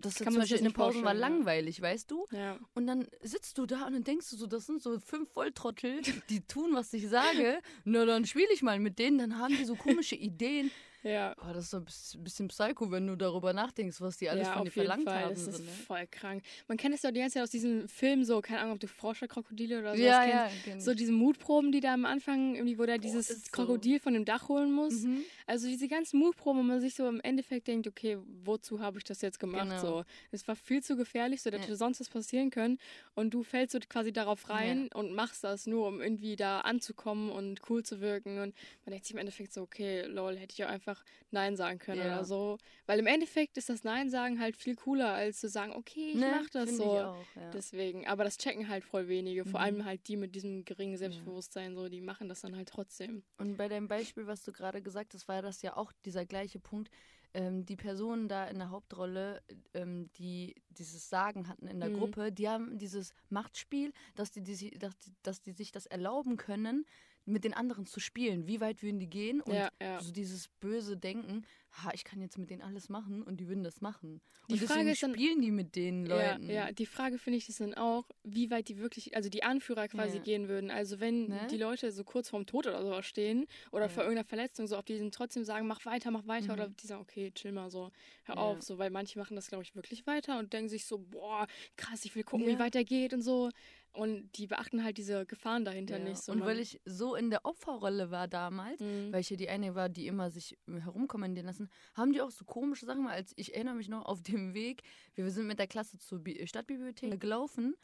das 0.00 0.16
Kann 0.16 0.34
man 0.34 0.42
sich 0.42 0.58
in 0.58 0.64
den 0.64 0.72
Pausen 0.72 1.04
war 1.04 1.14
ja. 1.14 1.20
langweilig, 1.20 1.80
weißt 1.80 2.10
du? 2.10 2.26
ja. 2.32 2.58
Und 2.74 2.86
dann 2.86 3.06
sitzt 3.20 3.58
du 3.58 3.66
da 3.66 3.86
und 3.86 3.92
dann 3.92 4.04
denkst 4.04 4.30
du 4.30 4.36
so, 4.36 4.46
das 4.46 4.66
sind 4.66 4.82
so 4.82 4.98
fünf 4.98 5.30
Volltrottel, 5.30 6.00
die 6.28 6.40
tun, 6.40 6.70
was 6.74 6.92
ich 6.92 7.08
sage. 7.08 7.60
Na, 7.84 8.04
dann 8.04 8.24
spiele 8.24 8.52
ich 8.52 8.62
mal 8.62 8.78
mit 8.78 8.98
denen, 8.98 9.18
dann 9.18 9.38
haben 9.38 9.56
die 9.56 9.64
so 9.64 9.74
komische 9.74 10.14
Ideen. 10.16 10.70
Ja. 11.02 11.34
Oh, 11.40 11.52
das 11.52 11.64
ist 11.64 11.70
so 11.70 11.78
ein 12.18 12.24
bisschen 12.24 12.48
Psycho, 12.48 12.90
wenn 12.92 13.06
du 13.08 13.16
darüber 13.16 13.52
nachdenkst, 13.52 14.00
was 14.00 14.18
die 14.18 14.28
alles 14.30 14.46
ja, 14.46 14.54
von 14.54 14.64
dir 14.64 14.70
verlangt 14.70 15.04
Fall. 15.04 15.24
haben. 15.24 15.34
Das 15.34 15.44
so, 15.44 15.50
ist 15.50 15.60
ne? 15.60 15.66
voll 15.86 16.06
krank. 16.08 16.42
Man 16.68 16.78
kennt 16.78 16.94
es 16.94 17.02
ja 17.02 17.10
die 17.10 17.18
ganze 17.20 17.34
Zeit 17.34 17.42
aus 17.42 17.50
diesen 17.50 17.88
Filmen 17.88 18.24
so, 18.24 18.40
keine 18.40 18.60
Ahnung, 18.60 18.74
ob 18.74 18.80
du 18.80 18.86
Forscherkrokodile 18.86 19.80
oder 19.80 19.96
sowas 19.96 20.00
Ja, 20.00 20.22
kennst. 20.24 20.54
ja, 20.66 20.72
kenn 20.72 20.80
So 20.80 20.94
diese 20.94 21.12
Mutproben, 21.12 21.72
die 21.72 21.80
da 21.80 21.94
am 21.94 22.04
Anfang, 22.04 22.54
irgendwie, 22.54 22.78
wo 22.78 22.86
der 22.86 22.98
dieses 22.98 23.30
ist 23.30 23.46
so. 23.46 23.52
Krokodil 23.64 23.98
von 23.98 24.14
dem 24.14 24.24
Dach 24.24 24.48
holen 24.48 24.70
muss. 24.72 25.02
Mhm. 25.02 25.24
Also 25.46 25.66
diese 25.66 25.88
ganzen 25.88 26.18
Mutproben, 26.20 26.60
wo 26.60 26.64
man 26.64 26.80
sich 26.80 26.94
so 26.94 27.08
im 27.08 27.20
Endeffekt 27.20 27.66
denkt, 27.66 27.88
okay, 27.88 28.18
wozu 28.44 28.80
habe 28.80 28.98
ich 28.98 29.04
das 29.04 29.20
jetzt 29.22 29.40
gemacht? 29.40 29.62
Genau. 29.70 29.78
So, 29.80 30.04
es 30.30 30.46
war 30.46 30.54
viel 30.56 30.82
zu 30.82 30.96
gefährlich, 30.96 31.42
so 31.42 31.50
da 31.50 31.56
Ja. 31.56 31.62
hätte 31.64 31.76
sonst 31.76 32.00
was 32.00 32.08
passieren 32.08 32.50
können. 32.50 32.78
Und 33.14 33.34
du 33.34 33.42
fällst 33.42 33.72
so 33.72 33.78
quasi 33.88 34.12
darauf 34.12 34.48
rein 34.48 34.88
und 34.94 35.12
machst 35.14 35.42
das 35.44 35.66
nur, 35.66 35.88
um 35.88 36.00
irgendwie 36.00 36.36
da 36.36 36.60
anzukommen 36.60 37.30
und 37.30 37.60
cool 37.70 37.82
zu 37.82 38.00
wirken. 38.00 38.38
Und 38.38 38.54
man 38.84 38.90
denkt 38.92 39.06
sich 39.06 39.14
im 39.14 39.18
Endeffekt 39.18 39.52
so, 39.52 39.62
okay, 39.62 40.02
lol, 40.02 40.36
hätte 40.36 40.52
ich 40.54 40.64
auch 40.64 40.68
einfach 40.68 40.91
Nein 41.30 41.56
sagen 41.56 41.78
können 41.78 42.00
Ja. 42.00 42.16
oder 42.18 42.24
so. 42.24 42.58
Weil 42.86 42.98
im 42.98 43.06
Endeffekt 43.06 43.56
ist 43.56 43.68
das 43.68 43.84
Nein 43.84 44.10
sagen 44.10 44.40
halt 44.40 44.56
viel 44.56 44.74
cooler, 44.76 45.12
als 45.12 45.38
zu 45.38 45.48
sagen, 45.48 45.72
okay, 45.72 46.12
ich 46.12 46.20
Ne, 46.20 46.40
mach 46.40 46.50
das 46.50 46.76
so. 46.76 46.98
Auch, 46.98 47.26
ja. 47.36 47.52
Deswegen, 47.52 48.06
aber 48.06 48.24
das 48.24 48.38
checken 48.38 48.68
halt 48.68 48.84
voll 48.84 49.08
wenige. 49.08 49.44
Vor 49.44 49.60
Mhm. 49.60 49.64
allem 49.64 49.84
halt 49.84 50.08
die 50.08 50.16
mit 50.16 50.34
diesem 50.34 50.64
geringen 50.64 50.96
Selbstbewusstsein, 50.96 51.74
so, 51.74 51.88
die 51.88 52.00
machen 52.00 52.28
das 52.28 52.40
dann 52.40 52.56
halt 52.56 52.68
trotzdem. 52.68 53.22
Und 53.38 53.56
bei 53.56 53.68
deinem 53.68 53.88
Beispiel, 53.88 54.26
was 54.26 54.42
du 54.42 54.52
gerade 54.52 54.82
gesagt 54.82 55.14
hast, 55.14 55.28
war 55.28 55.42
das 55.42 55.62
ja 55.62 55.76
auch 55.76 55.92
dieser 56.04 56.24
gleiche 56.26 56.58
Punkt. 56.60 56.90
Ähm, 57.34 57.64
die 57.64 57.76
Personen 57.76 58.28
da 58.28 58.46
in 58.46 58.58
der 58.58 58.70
Hauptrolle, 58.70 59.42
ähm, 59.72 60.10
die 60.18 60.54
dieses 60.68 61.08
Sagen 61.08 61.48
hatten 61.48 61.66
in 61.66 61.80
der 61.80 61.88
Mhm. 61.88 61.94
Gruppe, 61.94 62.30
die 62.30 62.48
haben 62.48 62.76
dieses 62.78 63.14
Machtspiel, 63.30 63.92
dass 64.14 64.30
die, 64.30 64.42
die, 64.42 64.70
dass, 64.78 64.98
die, 64.98 65.12
dass 65.22 65.40
die 65.42 65.52
sich 65.52 65.72
das 65.72 65.86
erlauben 65.86 66.36
können, 66.36 66.84
mit 67.24 67.44
den 67.44 67.54
anderen 67.54 67.86
zu 67.86 68.00
spielen. 68.00 68.46
Wie 68.46 68.60
weit 68.60 68.82
würden 68.82 68.98
die 68.98 69.08
gehen? 69.08 69.40
Und 69.40 69.54
ja, 69.54 69.70
ja. 69.80 70.00
so 70.00 70.10
dieses 70.12 70.48
böse 70.60 70.96
Denken, 70.96 71.44
ha, 71.84 71.90
ich 71.94 72.04
kann 72.04 72.20
jetzt 72.20 72.36
mit 72.36 72.50
denen 72.50 72.60
alles 72.62 72.88
machen 72.88 73.22
und 73.22 73.38
die 73.38 73.48
würden 73.48 73.64
das 73.64 73.80
machen. 73.80 74.20
Die 74.50 74.54
und 74.54 74.58
Frage 74.60 74.68
deswegen 74.84 74.88
ist 74.90 75.02
dann- 75.02 75.14
spielen 75.14 75.40
die 75.40 75.50
mit 75.52 75.74
den 75.76 76.04
Ja, 76.06 76.32
Leuten. 76.32 76.50
ja, 76.50 76.72
die 76.72 76.84
Frage 76.84 77.18
finde 77.18 77.38
ich 77.38 77.46
das 77.46 77.56
dann 77.58 77.74
auch, 77.74 78.10
wie 78.24 78.50
weit 78.50 78.68
die 78.68 78.76
wirklich, 78.78 79.16
also 79.16 79.28
die 79.30 79.42
Anführer 79.44 79.88
quasi 79.88 80.16
Ja. 80.18 80.22
gehen 80.22 80.48
würden. 80.48 80.70
Also 80.70 81.00
wenn 81.00 81.28
Ne? 81.28 81.46
die 81.50 81.56
Leute 81.56 81.90
so 81.92 82.02
kurz 82.04 82.28
vorm 82.28 82.44
Tod 82.44 82.66
oder 82.66 82.82
sowas 82.82 83.06
stehen 83.06 83.46
oder 83.70 83.84
Ja. 83.84 83.88
vor 83.88 84.02
irgendeiner 84.02 84.26
Verletzung, 84.28 84.66
so 84.66 84.76
ob 84.76 84.84
die 84.86 84.98
dann 84.98 85.12
trotzdem 85.12 85.44
sagen, 85.44 85.66
mach 85.66 85.86
weiter, 85.86 86.10
mach 86.10 86.26
weiter 86.26 86.46
Mhm. 86.48 86.52
oder 86.52 86.68
die 86.68 86.86
sagen, 86.86 87.00
okay, 87.00 87.30
chill 87.30 87.52
mal 87.52 87.70
so, 87.70 87.90
hör 88.24 88.34
Ja. 88.34 88.40
auf, 88.42 88.62
so, 88.62 88.78
weil 88.78 88.90
manche 88.90 89.18
machen 89.18 89.36
das, 89.36 89.46
glaube 89.48 89.62
ich, 89.64 89.74
wirklich 89.76 90.06
weiter 90.06 90.38
und 90.40 90.52
denken 90.52 90.68
sich 90.68 90.84
so, 90.84 90.98
boah, 90.98 91.46
krass, 91.76 92.04
ich 92.04 92.14
will 92.16 92.24
gucken, 92.24 92.46
Ja. 92.48 92.54
wie 92.54 92.58
weit 92.58 92.74
der 92.74 92.84
geht 92.84 93.14
und 93.14 93.22
so. 93.22 93.48
Und 93.94 94.32
die 94.38 94.46
beachten 94.46 94.82
halt 94.84 94.96
diese 94.96 95.26
Gefahren 95.26 95.64
dahinter 95.66 95.98
Ja. 95.98 96.04
nicht. 96.04 96.22
So, 96.22 96.32
und 96.32 96.40
weil 96.46 96.58
ich 96.58 96.80
so 96.86 97.14
in 97.14 97.28
der 97.28 97.44
Opferrolle 97.44 98.10
war 98.10 98.26
damals, 98.26 98.80
Mhm. 98.80 99.12
weil 99.12 99.20
ich 99.20 99.28
ja 99.28 99.36
die 99.36 99.50
eine 99.50 99.74
war, 99.74 99.90
die 99.90 100.06
immer 100.06 100.30
sich 100.30 100.56
herumkommandieren 100.66 101.46
lassen, 101.46 101.68
haben 101.94 102.12
die 102.14 102.22
auch 102.22 102.30
so 102.30 102.44
komische 102.46 102.86
Sachen, 102.86 103.06
als 103.06 103.32
ich 103.36 103.54
erinnere 103.54 103.74
mich 103.74 103.88
noch 103.90 104.06
auf 104.06 104.22
dem 104.22 104.54
Weg, 104.54 104.82
wir 105.14 105.30
sind 105.30 105.46
mit 105.46 105.58
der 105.58 105.66
Klasse 105.66 105.98
zur 105.98 106.20
Bi 106.20 106.46
Stadtbibliothek 106.46 107.20
gelaufen 107.20 107.74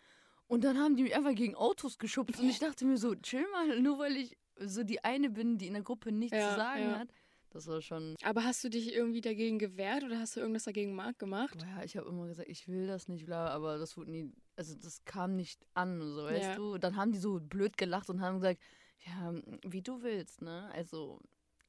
und 0.47 0.65
dann 0.65 0.79
haben 0.79 0.97
die 0.97 1.03
mich 1.03 1.15
einfach 1.15 1.35
gegen 1.35 1.55
Autos 1.55 1.99
geschubst 1.99 2.41
und 2.41 2.49
ich 2.49 2.59
dachte 2.59 2.87
mir 2.87 2.97
so, 2.97 3.15
chill 3.15 3.45
mal, 3.53 3.79
nur 3.81 3.99
weil 3.99 4.17
ich 4.17 4.39
so 4.61 4.83
die 4.85 5.05
eine 5.05 5.29
bin, 5.31 5.59
die 5.59 5.67
in 5.67 5.75
der 5.75 5.83
Gruppe 5.83 6.11
nichts 6.11 6.39
Ja, 6.39 6.49
zu 6.51 6.55
sagen 6.57 6.83
ja. 6.85 6.99
hat. 7.01 7.09
Das 7.51 7.67
war 7.67 7.81
schon, 7.83 8.15
Aber 8.23 8.45
hast 8.45 8.63
du 8.63 8.69
dich 8.71 8.93
irgendwie 8.95 9.21
dagegen 9.21 9.59
gewehrt 9.59 10.05
oder 10.05 10.19
hast 10.21 10.37
du 10.37 10.41
irgendwas 10.41 10.65
dagegen 10.65 10.97
gemacht? 11.19 11.67
ja, 11.77 11.83
ich 11.83 11.97
habe 11.97 12.09
immer 12.09 12.27
gesagt, 12.27 12.49
ich 12.49 12.69
will 12.69 12.87
das 12.87 13.09
nicht, 13.09 13.25
bla, 13.27 13.49
aber 13.49 13.79
das 13.79 13.97
wurde 13.97 14.11
nie, 14.11 14.33
also 14.57 14.75
das 14.75 15.05
kam 15.05 15.35
nicht 15.37 15.67
an, 15.75 16.01
so, 16.15 16.25
weißt 16.25 16.57
Ja. 16.57 16.57
du. 16.57 16.79
Dann 16.79 16.97
haben 16.97 17.13
die 17.13 17.19
so 17.19 17.41
blöd 17.41 17.77
gelacht 17.77 18.11
und 18.11 18.21
haben 18.21 18.37
gesagt, 18.41 18.61
ja, 18.99 19.33
wie 19.65 19.83
du 19.83 20.03
willst, 20.03 20.43
ne? 20.43 20.71
Also 20.73 21.21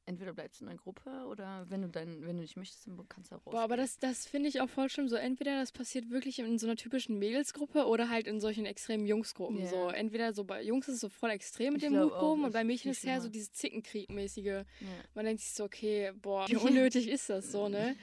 entweder 0.10 0.34
bleibst 0.34 0.60
du 0.60 0.65
in 0.65 0.69
der 0.69 0.78
Gruppe 0.78 1.10
oder 1.30 1.65
wenn 1.69 1.84
du 1.84 1.88
dann, 1.88 2.26
wenn 2.26 2.38
du 2.38 2.41
nicht 2.41 2.58
möchtest, 2.58 2.88
dann 2.88 3.08
kannst 3.08 3.32
du 3.32 3.36
auch 3.36 3.45
raus. 3.45 3.52
Boah, 3.52 3.62
aber 3.62 3.78
das, 3.78 4.00
das 4.00 4.26
finde 4.26 4.50
ich 4.50 4.60
auch 4.60 4.69
voll 4.69 4.89
schlimm. 4.89 5.08
So, 5.08 5.15
entweder 5.15 5.60
das 5.60 5.72
passiert 5.72 6.10
wirklich 6.10 6.39
in 6.39 6.58
so 6.58 6.65
einer 6.65 6.76
typischen 6.76 7.19
Mädelsgruppe 7.19 7.86
oder 7.86 8.10
halt 8.10 8.26
in 8.28 8.39
solchen 8.41 8.65
extremen 8.65 9.06
Jungsgruppen. 9.06 9.60
Ja. 9.60 9.67
So, 9.67 9.89
entweder 9.89 10.34
so 10.34 10.43
bei 10.43 10.63
Jungs 10.63 10.88
ist 10.88 10.95
es 10.95 11.02
so 11.02 11.10
voll 11.10 11.30
extrem 11.30 11.74
mit 11.74 11.84
Ich 11.84 11.88
dem 11.88 11.98
Mutproben 11.98 12.41
auch, 12.41 12.48
und 12.48 12.54
bei 12.54 12.63
Mädchen 12.63 12.91
ist 12.91 13.00
es 13.00 13.04
eher 13.04 13.22
so 13.22 13.30
dieses 13.30 13.54
Zickenkrieg-mäßige. 13.54 14.45
Ja. 14.45 14.65
Man 15.13 15.26
denkt 15.26 15.41
sich 15.41 15.54
so, 15.54 15.63
okay, 15.63 16.12
boah, 16.19 16.48
wie 16.50 16.58
unnötig 16.58 17.08
ist 17.08 17.30
das 17.30 17.52
so, 17.52 17.69
ne? 17.69 17.95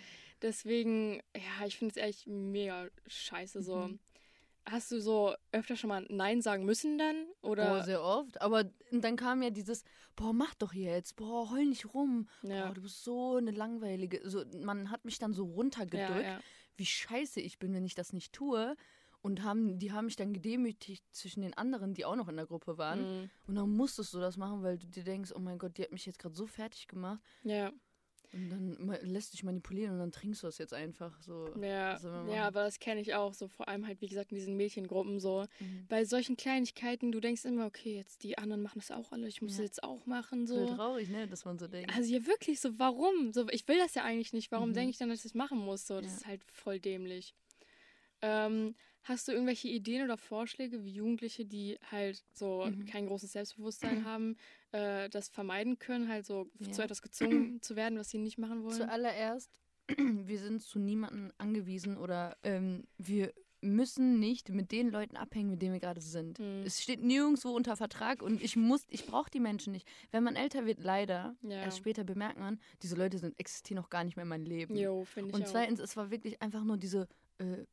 Deswegen, 0.43 1.23
ja, 1.35 1.67
ich 1.67 1.77
finde 1.77 1.99
es 1.99 2.07
echt 2.07 2.27
mega 2.27 2.89
scheiße 3.07 3.63
so. 3.63 3.77
Mhm. 3.79 3.99
Hast 4.67 4.91
du 4.91 5.01
so 5.01 5.35
öfter 5.53 5.77
schon 5.77 5.89
mal 5.89 6.07
Nein 6.11 6.43
sagen 6.43 6.65
müssen 6.65 6.99
dann? 6.99 7.27
Oder? 7.43 7.69
Boah, 7.69 7.83
sehr 7.85 8.03
oft. 8.03 8.41
Aber 8.41 8.65
dann 8.91 9.17
kam 9.17 9.43
ja 9.43 9.51
dieses, 9.51 9.85
boah, 10.15 10.33
mach 10.33 10.55
doch 10.55 10.73
jetzt, 10.73 11.17
boah, 11.17 11.51
heul 11.51 11.67
nicht 11.67 11.95
rum. 11.95 12.29
Ja. 12.43 12.67
Boah, 12.67 12.75
du 12.75 12.83
bist 12.83 13.05
so 13.05 13.37
eine 13.37 13.53
langweilige. 13.53 14.21
So, 14.29 14.45
man 14.63 14.91
hat 14.91 15.05
mich 15.05 15.19
dann 15.19 15.33
so 15.33 15.45
runtergedrückt, 15.45 16.23
ja, 16.23 16.33
ja. 16.35 16.41
wie 16.77 16.87
scheiße 16.87 17.41
ich 17.41 17.59
bin, 17.59 17.73
wenn 17.75 17.85
ich 17.85 17.95
das 17.95 18.13
nicht 18.13 18.33
tue. 18.33 18.77
Und 19.23 19.43
haben, 19.43 19.81
die 19.81 19.91
haben 19.91 20.05
mich 20.05 20.15
dann 20.15 20.33
gedemütigt 20.33 21.05
zwischen 21.11 21.41
den 21.41 21.55
anderen, 21.55 21.95
die 21.95 22.05
auch 22.05 22.15
noch 22.15 22.29
in 22.29 22.37
der 22.37 22.47
Gruppe 22.47 22.79
waren. 22.79 23.23
Mhm. 23.23 23.31
Und 23.49 23.55
dann 23.57 23.71
musstest 23.71 24.15
du 24.15 24.21
das 24.21 24.37
machen, 24.37 24.63
weil 24.63 24.79
du 24.79 24.87
dir 24.87 25.03
denkst, 25.03 25.33
oh 25.35 25.41
mein 25.41 25.59
Gott, 25.59 25.79
die 25.79 25.83
hat 25.83 25.91
mich 25.91 26.07
jetzt 26.07 26.21
gerade 26.21 26.37
so 26.37 26.47
fertig 26.47 26.87
gemacht. 26.87 27.21
Ja, 27.43 27.73
Und 28.33 28.49
dann 28.51 28.77
lässt 29.03 29.33
dich 29.33 29.43
manipulieren 29.43 29.93
und 29.95 29.99
dann 29.99 30.13
trinkst 30.13 30.43
du 30.43 30.47
das 30.47 30.59
jetzt 30.59 30.75
einfach 30.75 31.21
so. 31.23 31.55
ja, 31.61 31.99
machen? 32.03 32.29
ja, 32.31 32.47
aber 32.47 32.65
das 32.65 32.79
kenne 32.79 33.01
ich 33.01 33.15
auch, 33.15 33.35
so 33.35 33.49
vor 33.49 33.69
allem 33.69 33.87
halt, 33.87 34.01
wie 34.01 34.09
gesagt, 34.09 34.33
in 34.33 34.37
diesen 34.37 34.57
Mädchengruppen 34.57 35.21
so. 35.21 35.47
Mhm. 35.61 35.87
Bei 35.89 36.05
solchen 36.05 36.37
Kleinigkeiten, 36.37 37.13
du 37.13 37.21
denkst 37.21 37.45
immer, 37.45 37.67
okay, 37.67 37.95
jetzt 37.97 38.23
die 38.23 38.39
anderen 38.39 38.63
machen 38.63 38.79
das 38.81 38.91
auch 38.91 39.13
alle, 39.13 39.29
ich 39.29 39.43
muss 39.43 39.53
Ja. 39.57 39.65
es 39.65 39.71
jetzt 39.71 39.83
auch 39.83 40.07
machen, 40.07 40.47
Voll 40.47 40.67
so. 40.67 40.75
traurig, 40.75 41.09
ne, 41.09 41.27
dass 41.29 41.45
man 41.45 41.59
so 41.59 41.67
denkt. 41.69 41.95
Also 41.95 42.13
ja, 42.13 42.27
wirklich 42.27 42.61
so, 42.61 42.79
warum? 42.79 43.33
So, 43.33 43.49
ich 43.51 43.67
will 43.69 43.79
das 43.79 43.95
ja 43.95 44.03
eigentlich 44.05 44.33
nicht. 44.33 44.51
Warum 44.53 44.71
Mhm. 44.71 44.75
denke 44.75 44.91
ich 44.91 44.99
dann, 44.99 45.09
dass 45.09 45.19
ich 45.19 45.23
das 45.25 45.35
machen 45.35 45.59
muss? 45.59 45.87
So, 45.87 46.01
das 46.01 46.11
Ja. 46.13 46.17
ist 46.19 46.27
halt 46.27 46.45
voll 46.53 46.81
dämlich. 46.81 47.35
Ähm, 48.23 48.75
hast 49.09 49.29
du 49.29 49.33
irgendwelche 49.33 49.69
Ideen 49.69 50.03
oder 50.05 50.17
Vorschläge, 50.17 50.85
wie 50.85 50.91
Jugendliche, 50.93 51.45
die 51.45 51.79
halt 51.91 52.23
so 52.33 52.65
Mhm. 52.67 52.87
kein 52.87 53.07
großes 53.07 53.33
Selbstbewusstsein 53.33 54.05
haben, 54.05 54.37
äh, 54.73 55.09
das 55.09 55.29
vermeiden 55.29 55.79
können, 55.79 56.09
halt 56.09 56.27
so 56.27 56.51
Ja. 56.59 56.73
zu 56.73 56.83
etwas 56.83 57.03
gezwungen 57.03 57.61
zu 57.63 57.77
werden, 57.77 57.99
was 57.99 58.11
sie 58.11 58.19
nicht 58.19 58.39
machen 58.39 58.63
wollen? 58.63 58.75
Zuallererst, 58.77 59.51
wir 59.97 60.39
sind 60.39 60.63
zu 60.63 60.79
niemandem 60.79 61.33
angewiesen 61.39 61.97
oder 61.97 62.37
ähm, 62.43 62.85
wir 62.99 63.33
müssen 63.63 64.21
nicht 64.21 64.51
mit 64.51 64.71
den 64.71 64.91
Leuten 64.91 65.17
abhängen, 65.17 65.51
mit 65.51 65.63
denen 65.63 65.73
wir 65.73 65.81
gerade 65.81 66.01
sind. 66.01 66.39
Mhm. 66.39 66.63
Es 66.65 66.83
steht 66.83 67.03
nirgendwo 67.03 67.51
unter 67.51 67.77
Vertrag 67.77 68.23
und 68.23 68.43
ich 68.43 68.55
muss, 68.55 68.85
ich 68.91 69.07
brauche 69.07 69.31
die 69.31 69.41
Menschen 69.41 69.73
nicht. 69.73 69.89
Wenn 70.11 70.23
man 70.25 70.37
älter 70.37 70.67
wird, 70.67 70.79
leider, 70.81 71.35
Ja. 71.43 71.63
erst 71.63 71.79
später 71.79 72.05
bemerkt 72.05 72.39
man, 72.39 72.61
diese 72.83 72.97
Leute 72.97 73.19
sind, 73.19 73.39
existieren 73.41 73.81
noch 73.81 73.89
gar 73.91 74.05
nicht 74.05 74.17
mehr 74.17 74.25
in 74.25 74.29
meinem 74.29 74.45
Leben. 74.45 74.77
Jo, 74.77 75.05
ich 75.17 75.23
und 75.23 75.43
auch. 75.43 75.51
zweitens, 75.51 75.81
es 75.81 75.97
war 75.97 76.11
wirklich 76.11 76.41
einfach 76.43 76.65
nur 76.65 76.77
diese 76.77 77.09
äh, 77.39 77.65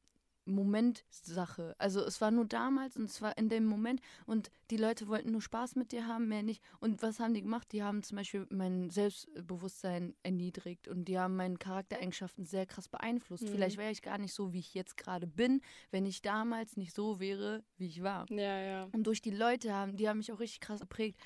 Momentsache. 0.45 1.75
Also 1.77 2.01
es 2.01 2.21
war 2.21 2.31
nur 2.31 2.45
damals 2.45 2.97
und 2.97 3.05
es 3.05 3.21
war 3.21 3.37
in 3.37 3.49
dem 3.49 3.65
Moment 3.65 4.01
und 4.25 4.51
die 4.71 4.77
Leute 4.77 5.07
wollten 5.07 5.31
nur 5.31 5.41
Spaß 5.41 5.75
mit 5.75 5.91
dir 5.91 6.07
haben, 6.07 6.27
mehr 6.27 6.43
nicht. 6.43 6.61
Und 6.79 7.01
was 7.01 7.19
haben 7.19 7.33
die 7.33 7.41
gemacht? 7.41 7.71
Die 7.71 7.83
haben 7.83 8.03
zum 8.03 8.17
Beispiel 8.17 8.45
mein 8.49 8.89
Selbstbewusstsein 8.89 10.15
erniedrigt 10.23 10.87
und 10.87 11.05
die 11.05 11.17
haben 11.17 11.35
meine 11.35 11.57
Charaktereigenschaften 11.57 12.45
sehr 12.45 12.65
krass 12.65 12.87
beeinflusst. 12.87 13.43
Mhm. 13.43 13.49
Vielleicht 13.49 13.77
wäre 13.77 13.91
ich 13.91 14.01
gar 14.01 14.17
nicht 14.17 14.33
so, 14.33 14.53
wie 14.53 14.59
ich 14.59 14.73
jetzt 14.73 14.97
gerade 14.97 15.27
bin, 15.27 15.61
wenn 15.91 16.05
ich 16.05 16.21
damals 16.21 16.77
nicht 16.77 16.93
so 16.93 17.19
wäre, 17.19 17.63
wie 17.77 17.87
ich 17.87 18.03
war. 18.03 18.29
Ja, 18.29 18.59
ja. 18.59 18.89
Und 18.91 19.07
durch 19.07 19.21
die 19.21 19.31
Leute 19.31 19.73
haben, 19.73 19.95
die 19.95 20.09
haben 20.09 20.17
mich 20.17 20.31
auch 20.31 20.39
richtig 20.39 20.61
krass 20.61 20.79
geprägt. 20.79 21.19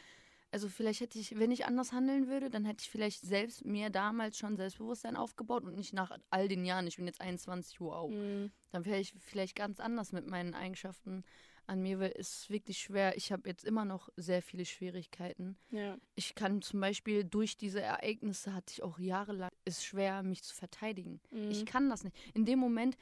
Also 0.52 0.70
vielleicht 0.70 1.02
hätte 1.02 1.20
ich, 1.20 1.38
wenn 1.38 1.52
ich 1.52 1.66
anders 1.66 1.92
handeln 1.92 2.28
würde, 2.28 2.50
dann 2.50 2.64
hätte 2.64 2.82
ich 2.84 2.90
vielleicht 2.90 3.22
selbst 3.22 3.66
mir 3.66 3.90
damals 3.90 4.38
schon 4.38 4.56
Selbstbewusstsein 4.56 5.18
aufgebaut 5.18 5.64
und 5.66 5.76
nicht 5.76 5.94
nach 5.94 6.18
all 6.30 6.48
den 6.48 6.64
Jahren, 6.64 6.88
ich 6.88 6.96
bin 6.96 7.06
jetzt 7.06 7.20
21, 7.22 7.82
wow. 7.82 8.10
Mhm. 8.10 8.52
Dann 8.72 8.86
wäre 8.86 9.00
ich 9.00 9.14
vielleicht 9.20 9.56
ganz 9.56 9.80
anders 9.80 10.14
mit 10.14 10.26
meinen 10.26 10.54
Eigenschaften 10.54 11.24
an 11.66 11.82
mir, 11.82 12.00
weil 12.00 12.14
es 12.16 12.44
ist 12.44 12.50
wirklich 12.50 12.78
schwer. 12.78 13.18
Ich 13.18 13.34
habe 13.34 13.50
jetzt 13.50 13.66
immer 13.66 13.84
noch 13.84 14.08
sehr 14.16 14.42
viele 14.42 14.64
Schwierigkeiten. 14.64 15.58
Ja. 15.70 15.98
Ich 16.16 16.34
kann 16.34 16.62
zum 16.62 16.80
Beispiel 16.80 17.26
durch 17.26 17.58
diese 17.58 17.82
Ereignisse 17.82 18.54
hatte 18.54 18.72
ich 18.72 18.84
auch 18.84 19.00
jahrelang, 19.00 19.50
ist 19.66 19.84
schwer, 19.84 20.24
mich 20.24 20.44
zu 20.44 20.56
verteidigen. 20.56 21.20
Mhm. 21.30 21.52
Ich 21.52 21.66
kann 21.66 21.90
das 21.90 22.06
nicht. 22.06 22.16
In 22.34 22.46
dem 22.46 22.60
Moment 22.60 22.96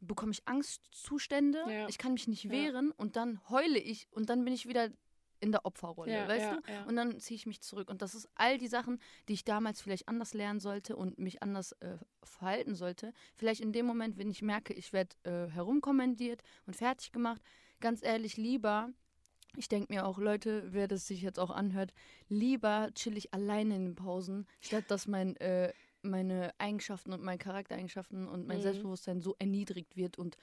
bekomme 0.00 0.32
ich 0.32 0.48
Angstzustände, 0.48 1.62
Ja. 1.68 1.88
ich 1.88 1.98
kann 1.98 2.12
mich 2.14 2.26
nicht 2.26 2.44
Ja. 2.44 2.50
wehren 2.50 2.90
und 2.92 3.16
dann 3.16 3.40
heule 3.50 3.78
ich 3.78 4.08
und 4.12 4.30
dann 4.30 4.44
bin 4.44 4.54
ich 4.54 4.66
wieder 4.66 4.90
in 5.40 5.52
der 5.52 5.64
Opferrolle, 5.66 6.12
Ja, 6.12 6.28
weißt 6.28 6.44
ja, 6.44 6.56
du? 6.60 6.72
ja. 6.72 6.84
Und 6.84 6.96
dann 6.96 7.18
ziehe 7.20 7.36
ich 7.36 7.46
mich 7.46 7.60
zurück. 7.60 7.90
Und 7.90 8.02
das 8.02 8.14
ist 8.14 8.28
all 8.34 8.58
die 8.58 8.68
Sachen, 8.68 9.00
die 9.28 9.34
ich 9.34 9.44
damals 9.44 9.80
vielleicht 9.80 10.08
anders 10.08 10.34
lernen 10.34 10.60
sollte 10.60 10.96
und 10.96 11.18
mich 11.18 11.42
anders 11.42 11.72
äh, 11.80 11.98
verhalten 12.22 12.74
sollte. 12.74 13.12
Vielleicht 13.34 13.60
in 13.60 13.72
dem 13.72 13.86
Moment, 13.86 14.16
wenn 14.18 14.30
ich 14.30 14.42
merke, 14.42 14.72
ich 14.74 14.92
werde 14.92 15.16
äh, 15.24 15.50
herumkommandiert 15.50 16.42
und 16.66 16.76
fertig 16.76 17.12
gemacht, 17.12 17.42
ganz 17.80 18.02
ehrlich, 18.02 18.36
lieber 18.36 18.90
ich 19.58 19.68
denke 19.68 19.90
mir 19.90 20.04
auch, 20.06 20.18
Leute, 20.18 20.64
wer 20.74 20.86
das 20.86 21.06
sich 21.06 21.22
jetzt 21.22 21.38
auch 21.38 21.48
anhört, 21.50 21.94
lieber 22.28 22.90
chill 22.94 23.16
ich 23.16 23.32
alleine 23.32 23.76
in 23.76 23.84
den 23.86 23.94
Pausen, 23.94 24.46
statt 24.60 24.84
dass 24.88 25.06
mein, 25.06 25.34
äh, 25.36 25.72
meine 26.02 26.52
Eigenschaften 26.58 27.12
und 27.14 27.22
meine 27.22 27.38
Charaktereigenschaften 27.38 28.28
und 28.28 28.46
mein 28.46 28.58
Mhm. 28.58 28.62
Selbstbewusstsein 28.62 29.20
so 29.22 29.34
erniedrigt 29.38 29.96
wird 29.96 30.18
und 30.18 30.36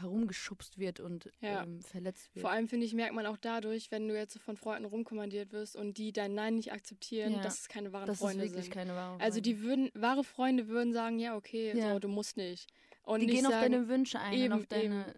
herumgeschubst 0.00 0.78
wird 0.78 1.00
und 1.00 1.30
Ja. 1.40 1.62
ähm, 1.62 1.80
verletzt 1.80 2.34
wird. 2.34 2.42
Vor 2.42 2.50
allem 2.50 2.68
finde 2.68 2.86
ich, 2.86 2.94
merkt 2.94 3.14
man 3.14 3.26
auch 3.26 3.36
dadurch, 3.36 3.90
wenn 3.90 4.08
du 4.08 4.14
jetzt 4.16 4.32
so 4.34 4.38
von 4.40 4.56
Freunden 4.56 4.84
rumkommandiert 4.86 5.52
wirst 5.52 5.76
und 5.76 5.98
die 5.98 6.12
dein 6.12 6.34
Nein 6.34 6.56
nicht 6.56 6.72
akzeptieren, 6.72 7.32
Ja. 7.34 7.40
dass 7.40 7.60
es 7.60 7.68
keine 7.68 7.92
wahren 7.92 8.06
das 8.06 8.18
Freunde 8.18 8.44
ist 8.44 8.50
wirklich 8.50 8.64
sind. 8.66 8.74
keine 8.74 8.94
wahre 8.94 9.20
Also 9.20 9.40
die 9.40 9.60
würden, 9.62 9.90
wahre 9.94 10.24
Freunde 10.24 10.68
würden 10.68 10.92
sagen, 10.92 11.18
ja, 11.18 11.36
okay, 11.36 11.76
Ja. 11.76 11.92
so, 11.94 11.98
du 11.98 12.08
musst 12.08 12.36
nicht. 12.36 12.68
Und 13.04 13.20
die 13.20 13.26
gehen 13.26 13.46
auf 13.46 13.52
sagen, 13.52 13.72
deine 13.72 13.88
Wünsche 13.88 14.20
ein 14.20 14.32
eben, 14.34 14.52
und 14.52 14.60
auf 14.60 14.66
deine. 14.66 15.14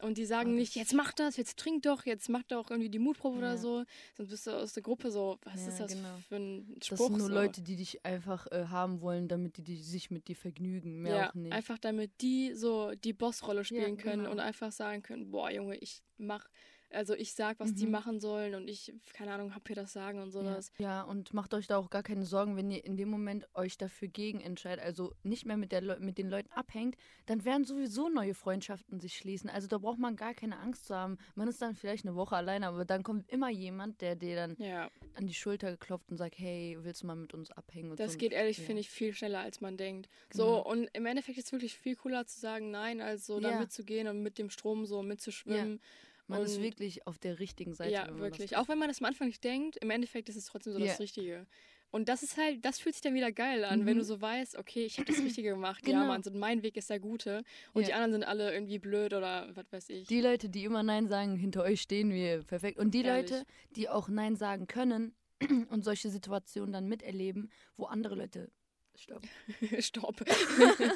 Und 0.00 0.18
die 0.18 0.26
sagen 0.26 0.54
nicht, 0.54 0.74
jetzt 0.74 0.92
mach 0.92 1.12
das, 1.12 1.36
jetzt 1.36 1.58
trink 1.58 1.82
doch, 1.84 2.04
jetzt 2.04 2.28
mach 2.28 2.42
doch 2.42 2.70
irgendwie 2.70 2.90
die 2.90 2.98
Mutprobe 2.98 3.38
oder 3.38 3.52
Ja. 3.52 3.56
so. 3.56 3.84
Sonst 4.16 4.28
bist 4.30 4.46
du 4.46 4.50
aus 4.50 4.72
der 4.72 4.82
Gruppe 4.82 5.10
so, 5.10 5.38
was 5.44 5.62
Ja, 5.62 5.68
ist 5.68 5.80
das 5.80 5.92
genau. 5.92 6.18
für 6.28 6.36
ein 6.36 6.76
Spruch? 6.82 6.96
Das 6.98 7.06
sind 7.06 7.18
nur 7.18 7.28
so? 7.28 7.34
Leute, 7.34 7.62
die 7.62 7.76
dich 7.76 8.04
einfach 8.04 8.46
äh, 8.50 8.66
haben 8.68 9.00
wollen, 9.00 9.28
damit 9.28 9.56
die, 9.56 9.62
die 9.62 9.76
sich 9.76 10.10
mit 10.10 10.28
dir 10.28 10.36
vergnügen, 10.36 11.00
mehr 11.00 11.16
ja, 11.16 11.30
auch 11.30 11.34
nicht. 11.34 11.52
einfach 11.52 11.78
damit 11.78 12.10
die 12.20 12.54
so 12.54 12.92
die 12.94 13.12
Bossrolle 13.12 13.64
spielen 13.64 13.96
können 13.96 14.24
genau. 14.24 14.32
und 14.32 14.40
einfach 14.40 14.72
sagen 14.72 15.02
können, 15.02 15.30
boah 15.30 15.50
Junge, 15.50 15.76
ich 15.76 16.02
mach, 16.18 16.48
also 16.94 17.14
ich 17.14 17.34
sag, 17.34 17.60
was 17.60 17.74
die 17.74 17.86
Mhm. 17.86 17.92
machen 17.92 18.20
sollen 18.20 18.54
und 18.54 18.68
ich, 18.68 18.92
keine 19.12 19.32
Ahnung, 19.32 19.54
hab 19.54 19.66
hier 19.66 19.76
das 19.76 19.92
Sagen 19.92 20.20
und 20.20 20.28
Ja. 20.30 20.32
sowas. 20.32 20.72
ja, 20.78 21.02
und 21.02 21.32
macht 21.34 21.54
euch 21.54 21.66
da 21.66 21.76
auch 21.76 21.90
gar 21.90 22.02
keine 22.02 22.24
Sorgen, 22.24 22.56
wenn 22.56 22.70
ihr 22.70 22.84
in 22.84 22.96
dem 22.96 23.08
Moment 23.10 23.46
euch 23.54 23.76
dafür 23.78 24.08
gegen 24.08 24.40
entscheidet, 24.40 24.84
also 24.84 25.12
nicht 25.22 25.46
mehr 25.46 25.56
mit, 25.56 25.72
der 25.72 25.80
Leu 25.80 25.98
mit 26.00 26.18
den 26.18 26.28
Leuten 26.30 26.50
abhängt, 26.52 26.96
dann 27.26 27.44
werden 27.44 27.64
sowieso 27.64 28.08
neue 28.08 28.34
Freundschaften 28.34 29.00
sich 29.00 29.16
schließen. 29.16 29.50
Also 29.50 29.68
da 29.68 29.78
braucht 29.78 29.98
man 29.98 30.16
gar 30.16 30.34
keine 30.34 30.58
Angst 30.58 30.86
zu 30.86 30.94
haben. 30.94 31.18
Man 31.34 31.48
ist 31.48 31.60
dann 31.62 31.74
vielleicht 31.74 32.04
eine 32.06 32.14
Woche 32.16 32.36
alleine, 32.36 32.66
aber 32.68 32.84
dann 32.84 33.02
kommt 33.02 33.28
immer 33.30 33.50
jemand, 33.50 34.00
der 34.00 34.16
dir 34.16 34.36
dann 34.36 34.56
Ja, 34.58 34.90
an 35.16 35.26
die 35.26 35.34
Schulter 35.34 35.70
geklopft 35.70 36.10
und 36.10 36.16
sagt, 36.16 36.38
hey, 36.38 36.76
willst 36.80 37.02
du 37.02 37.06
mal 37.06 37.14
mit 37.14 37.34
uns 37.34 37.50
abhängen? 37.52 37.90
Und 37.92 38.00
das 38.00 38.12
so. 38.12 38.18
geht 38.18 38.32
ehrlich, 38.32 38.58
ja. 38.58 38.64
finde 38.64 38.80
ich, 38.80 38.90
viel 38.90 39.12
schneller, 39.12 39.40
als 39.40 39.60
man 39.60 39.76
denkt. 39.76 40.08
Genau. 40.30 40.44
So, 40.44 40.66
und 40.66 40.88
im 40.92 41.06
Endeffekt 41.06 41.38
ist 41.38 41.46
es 41.46 41.52
wirklich 41.52 41.74
viel 41.78 41.94
cooler 41.96 42.26
zu 42.26 42.40
sagen 42.40 42.70
Nein, 42.70 43.00
als 43.00 43.26
so 43.26 43.38
da 43.40 43.50
Ja. 43.50 43.60
mitzugehen 43.60 44.08
und 44.08 44.22
mit 44.22 44.38
dem 44.38 44.50
Strom 44.50 44.86
so 44.86 45.02
mitzuschwimmen. 45.02 45.80
Man 46.26 46.42
ist 46.42 46.56
und- 46.56 46.62
wirklich 46.62 47.06
auf 47.06 47.18
der 47.18 47.38
richtigen 47.38 47.74
Seite. 47.74 47.92
Ja, 47.92 48.06
wenn 48.08 48.18
wirklich. 48.18 48.56
Auch 48.56 48.68
wenn 48.68 48.78
man 48.78 48.88
das 48.88 49.00
am 49.00 49.06
Anfang 49.06 49.26
nicht 49.28 49.44
denkt, 49.44 49.76
im 49.78 49.90
Endeffekt 49.90 50.28
ist 50.28 50.36
es 50.36 50.46
trotzdem 50.46 50.72
so 50.72 50.78
Ja. 50.78 50.86
das 50.86 51.00
Richtige. 51.00 51.46
Und 51.90 52.08
das 52.08 52.24
ist 52.24 52.36
halt, 52.36 52.64
das 52.64 52.80
fühlt 52.80 52.94
sich 52.96 53.02
dann 53.02 53.14
wieder 53.14 53.30
geil 53.30 53.64
an, 53.64 53.86
wenn 53.86 53.94
Mhm. 53.94 54.00
du 54.00 54.04
so 54.04 54.20
weißt, 54.20 54.56
okay, 54.58 54.84
ich 54.84 54.98
habe 54.98 55.04
das 55.06 55.16
Richtige 55.38 55.50
gemacht. 55.50 55.86
Ja, 55.86 55.92
Genau. 55.92 56.06
Mann, 56.06 56.22
so 56.24 56.30
mein 56.32 56.62
Weg 56.62 56.76
ist 56.76 56.90
der 56.90 56.98
gute. 56.98 57.44
Und 57.72 57.82
Ja. 57.82 57.88
die 57.88 57.92
anderen 57.94 58.12
sind 58.14 58.24
alle 58.24 58.52
irgendwie 58.52 58.78
blöd 58.80 59.12
oder 59.12 59.48
was 59.54 59.70
weiß 59.70 59.90
ich. 59.90 60.08
Die 60.08 60.20
Leute, 60.20 60.48
die 60.48 60.64
immer 60.64 60.82
Nein 60.82 61.06
sagen, 61.06 61.36
hinter 61.36 61.62
euch 61.62 61.80
stehen 61.82 62.10
wir 62.10 62.42
perfekt. 62.42 62.78
Und 62.78 62.94
die 62.94 63.02
Ehrlich. 63.02 63.30
Leute, 63.30 63.44
die 63.76 63.88
auch 63.88 64.08
Nein 64.08 64.34
sagen 64.34 64.66
können 64.66 65.14
und 65.70 65.84
solche 65.84 66.08
Situationen 66.10 66.72
dann 66.72 66.88
miterleben, 66.88 67.50
wo 67.76 67.84
andere 67.84 68.16
Leute 68.16 68.50
stopp, 68.96 69.22
Stopp. 69.80 70.24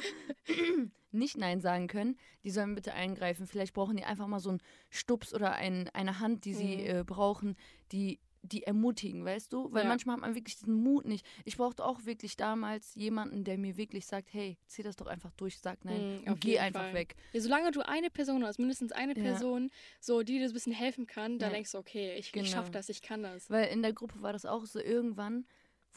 nicht 1.10 1.36
Nein 1.38 1.60
sagen 1.60 1.86
können, 1.88 2.18
die 2.44 2.50
sollen 2.50 2.74
bitte 2.74 2.92
eingreifen. 2.94 3.46
Vielleicht 3.46 3.74
brauchen 3.74 3.96
die 3.96 4.04
einfach 4.04 4.26
mal 4.26 4.40
so 4.40 4.50
einen 4.50 4.62
Stups 4.90 5.32
oder 5.34 5.52
ein, 5.52 5.88
eine 5.90 6.20
Hand, 6.20 6.44
die 6.44 6.54
sie 6.54 6.76
Mhm. 6.82 6.86
äh, 6.98 7.04
brauchen, 7.04 7.56
die 7.92 8.20
die 8.42 8.62
ermutigen, 8.62 9.24
weißt 9.24 9.52
du? 9.52 9.70
Weil 9.72 9.82
Ja. 9.82 9.88
manchmal 9.88 10.14
hat 10.14 10.20
man 10.20 10.34
wirklich 10.36 10.56
diesen 10.56 10.74
Mut 10.74 11.04
nicht. 11.04 11.26
Ich 11.44 11.56
brauchte 11.56 11.84
auch 11.84 12.04
wirklich 12.04 12.36
damals 12.36 12.94
jemanden, 12.94 13.42
der 13.42 13.58
mir 13.58 13.76
wirklich 13.76 14.06
sagt, 14.06 14.32
hey, 14.32 14.56
zieh 14.68 14.84
das 14.84 14.94
doch 14.94 15.06
einfach 15.08 15.32
durch, 15.32 15.58
sag 15.58 15.84
nein 15.84 16.22
Mhm, 16.24 16.38
geh 16.38 16.58
einfach 16.60 16.82
Fall. 16.84 16.94
weg. 16.94 17.16
Ja, 17.32 17.40
solange 17.40 17.72
du 17.72 17.80
eine 17.86 18.10
Person 18.10 18.44
hast, 18.44 18.60
mindestens 18.60 18.92
eine 18.92 19.14
Ja. 19.16 19.22
Person, 19.22 19.70
so 20.00 20.22
die 20.22 20.38
dir 20.38 20.46
ein 20.46 20.52
bisschen 20.52 20.72
helfen 20.72 21.08
kann, 21.08 21.40
dann 21.40 21.52
denkst 21.52 21.72
du, 21.72 21.78
okay, 21.78 22.14
ich, 22.16 22.30
Genau. 22.30 22.44
ich 22.44 22.50
schaff 22.52 22.70
das, 22.70 22.88
ich 22.88 23.02
kann 23.02 23.24
das. 23.24 23.50
Weil 23.50 23.66
in 23.72 23.82
der 23.82 23.92
Gruppe 23.92 24.22
war 24.22 24.32
das 24.32 24.46
auch 24.46 24.64
so, 24.66 24.78
irgendwann 24.80 25.44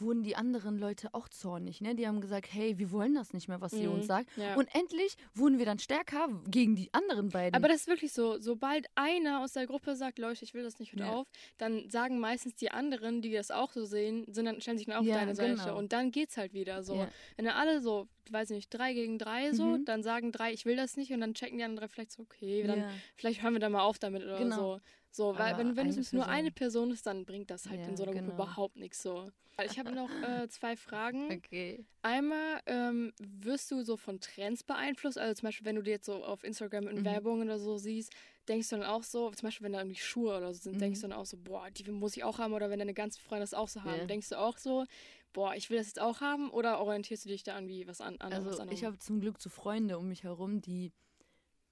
wurden 0.01 0.23
die 0.23 0.35
anderen 0.35 0.77
Leute 0.77 1.13
auch 1.13 1.29
zornig, 1.29 1.81
ne? 1.81 1.95
Die 1.95 2.07
haben 2.07 2.19
gesagt, 2.21 2.47
hey, 2.51 2.77
wir 2.77 2.91
wollen 2.91 3.13
das 3.13 3.33
nicht 3.33 3.47
mehr, 3.47 3.61
was 3.61 3.73
ihr 3.73 3.89
Mhm, 3.89 3.95
uns 3.95 4.07
sagt. 4.07 4.29
ja. 4.37 4.55
Und 4.55 4.67
endlich 4.75 5.15
wurden 5.33 5.57
wir 5.59 5.65
dann 5.65 5.79
stärker 5.79 6.27
gegen 6.47 6.75
die 6.75 6.93
anderen 6.93 7.29
beiden. 7.29 7.55
Aber 7.55 7.67
das 7.67 7.81
ist 7.81 7.87
wirklich 7.87 8.11
so, 8.13 8.39
sobald 8.39 8.87
einer 8.95 9.41
aus 9.43 9.53
der 9.53 9.67
Gruppe 9.67 9.95
sagt, 9.95 10.19
Leute, 10.19 10.43
ich 10.43 10.53
will 10.53 10.63
das 10.63 10.79
nicht, 10.79 10.93
hört 10.93 11.01
Ja. 11.01 11.13
auf, 11.13 11.27
dann 11.57 11.89
sagen 11.89 12.19
meistens 12.19 12.55
die 12.55 12.71
anderen, 12.71 13.21
die 13.21 13.31
das 13.31 13.51
auch 13.51 13.71
so 13.71 13.85
sehen, 13.85 14.25
sind 14.31 14.45
dann, 14.45 14.59
stellen 14.61 14.77
sich 14.77 14.87
dann 14.87 14.97
auf 14.97 15.05
Ja, 15.05 15.15
deine 15.15 15.35
Seite. 15.35 15.55
genau. 15.55 15.77
Und 15.77 15.93
dann 15.93 16.11
geht's 16.11 16.37
halt 16.37 16.53
wieder 16.53 16.83
so. 16.83 16.95
Wenn 17.37 17.45
dann 17.45 17.55
alle 17.55 17.81
so, 17.81 18.07
weiß 18.29 18.49
ich 18.51 18.55
nicht, 18.55 18.69
drei 18.69 18.93
gegen 18.93 19.17
drei 19.17 19.53
so, 19.53 19.77
Mhm. 19.77 19.85
dann 19.85 20.03
sagen 20.03 20.31
drei, 20.31 20.51
ich 20.53 20.65
will 20.65 20.75
das 20.75 20.97
nicht 20.97 21.11
und 21.13 21.21
dann 21.21 21.33
checken 21.33 21.57
die 21.57 21.63
anderen 21.63 21.87
drei 21.87 21.87
vielleicht 21.93 22.11
so, 22.11 22.23
okay, 22.23 22.63
dann 22.63 22.85
vielleicht 23.15 23.41
hören 23.43 23.53
wir 23.53 23.59
da 23.59 23.69
mal 23.69 23.81
auf 23.81 23.99
damit 23.99 24.23
oder 24.23 24.37
Genau. 24.37 24.55
so. 24.55 24.79
So, 25.13 25.37
weil 25.37 25.53
Aber 25.53 25.57
wenn, 25.59 25.75
wenn 25.75 25.87
es 25.89 26.13
nur 26.13 26.27
eine 26.27 26.51
Person- 26.51 26.91
ist, 26.91 27.05
dann 27.05 27.25
bringt 27.25 27.51
das 27.51 27.69
halt 27.69 27.81
Ja, 27.81 27.87
in 27.87 27.97
so 27.97 28.03
einer 28.03 28.13
Gruppe 28.13 28.25
genau. 28.27 28.35
überhaupt 28.43 28.77
nichts 28.77 29.01
so. 29.01 29.29
Ich 29.65 29.77
habe 29.77 29.91
noch 29.91 30.09
äh, 30.23 30.47
zwei 30.47 30.75
Fragen. 30.77 31.29
Okay. 31.51 31.85
Einmal, 32.03 32.61
ähm, 32.65 33.13
wirst 33.19 33.69
du 33.69 33.83
so 33.83 33.95
von 33.97 34.19
Trends 34.19 34.63
beeinflusst? 34.63 35.19
Also 35.19 35.35
zum 35.35 35.47
Beispiel, 35.47 35.65
wenn 35.65 35.75
du 35.75 35.83
dir 35.83 35.91
jetzt 35.91 36.05
so 36.07 36.23
auf 36.23 36.43
Instagram 36.43 36.87
in 36.87 37.01
Mhm. 37.01 37.05
Werbung 37.05 37.41
oder 37.41 37.59
so 37.59 37.77
siehst, 37.77 38.11
denkst 38.47 38.69
du 38.69 38.77
dann 38.77 38.85
auch 38.85 39.03
so, 39.03 39.29
zum 39.31 39.45
Beispiel, 39.47 39.65
wenn 39.65 39.73
da 39.73 39.79
irgendwie 39.81 39.99
Schuhe 39.99 40.35
oder 40.37 40.51
so 40.53 40.61
sind, 40.61 40.75
Mhm. 40.75 40.79
denkst 40.79 41.01
du 41.01 41.07
dann 41.09 41.17
auch 41.19 41.25
so, 41.27 41.37
boah, 41.37 41.69
die 41.69 41.83
muss 41.91 42.17
ich 42.17 42.23
auch 42.23 42.39
haben. 42.39 42.53
Oder 42.53 42.69
wenn 42.71 42.79
deine 42.79 42.93
ganzen 42.95 43.19
Freunde 43.21 43.43
das 43.43 43.53
auch 43.53 43.67
so 43.67 43.83
haben, 43.83 43.99
Ja. 43.99 44.05
denkst 44.07 44.29
du 44.29 44.39
auch 44.39 44.57
so, 44.57 44.85
boah, 45.33 45.53
ich 45.55 45.69
will 45.69 45.77
das 45.77 45.87
jetzt 45.87 45.99
auch 46.01 46.21
haben? 46.21 46.49
Oder 46.49 46.79
orientierst 46.79 47.25
du 47.25 47.29
dich 47.29 47.43
da 47.43 47.55
an 47.55 47.67
wie 47.67 47.85
was 47.87 48.01
an, 48.01 48.15
an 48.19 48.33
Also 48.33 48.49
anderem? 48.49 48.69
ich 48.71 48.83
habe 48.83 48.97
zum 48.97 49.19
Glück 49.21 49.39
so 49.39 49.49
Freunde 49.51 49.99
um 49.99 50.07
mich 50.07 50.23
herum, 50.23 50.61
die 50.61 50.91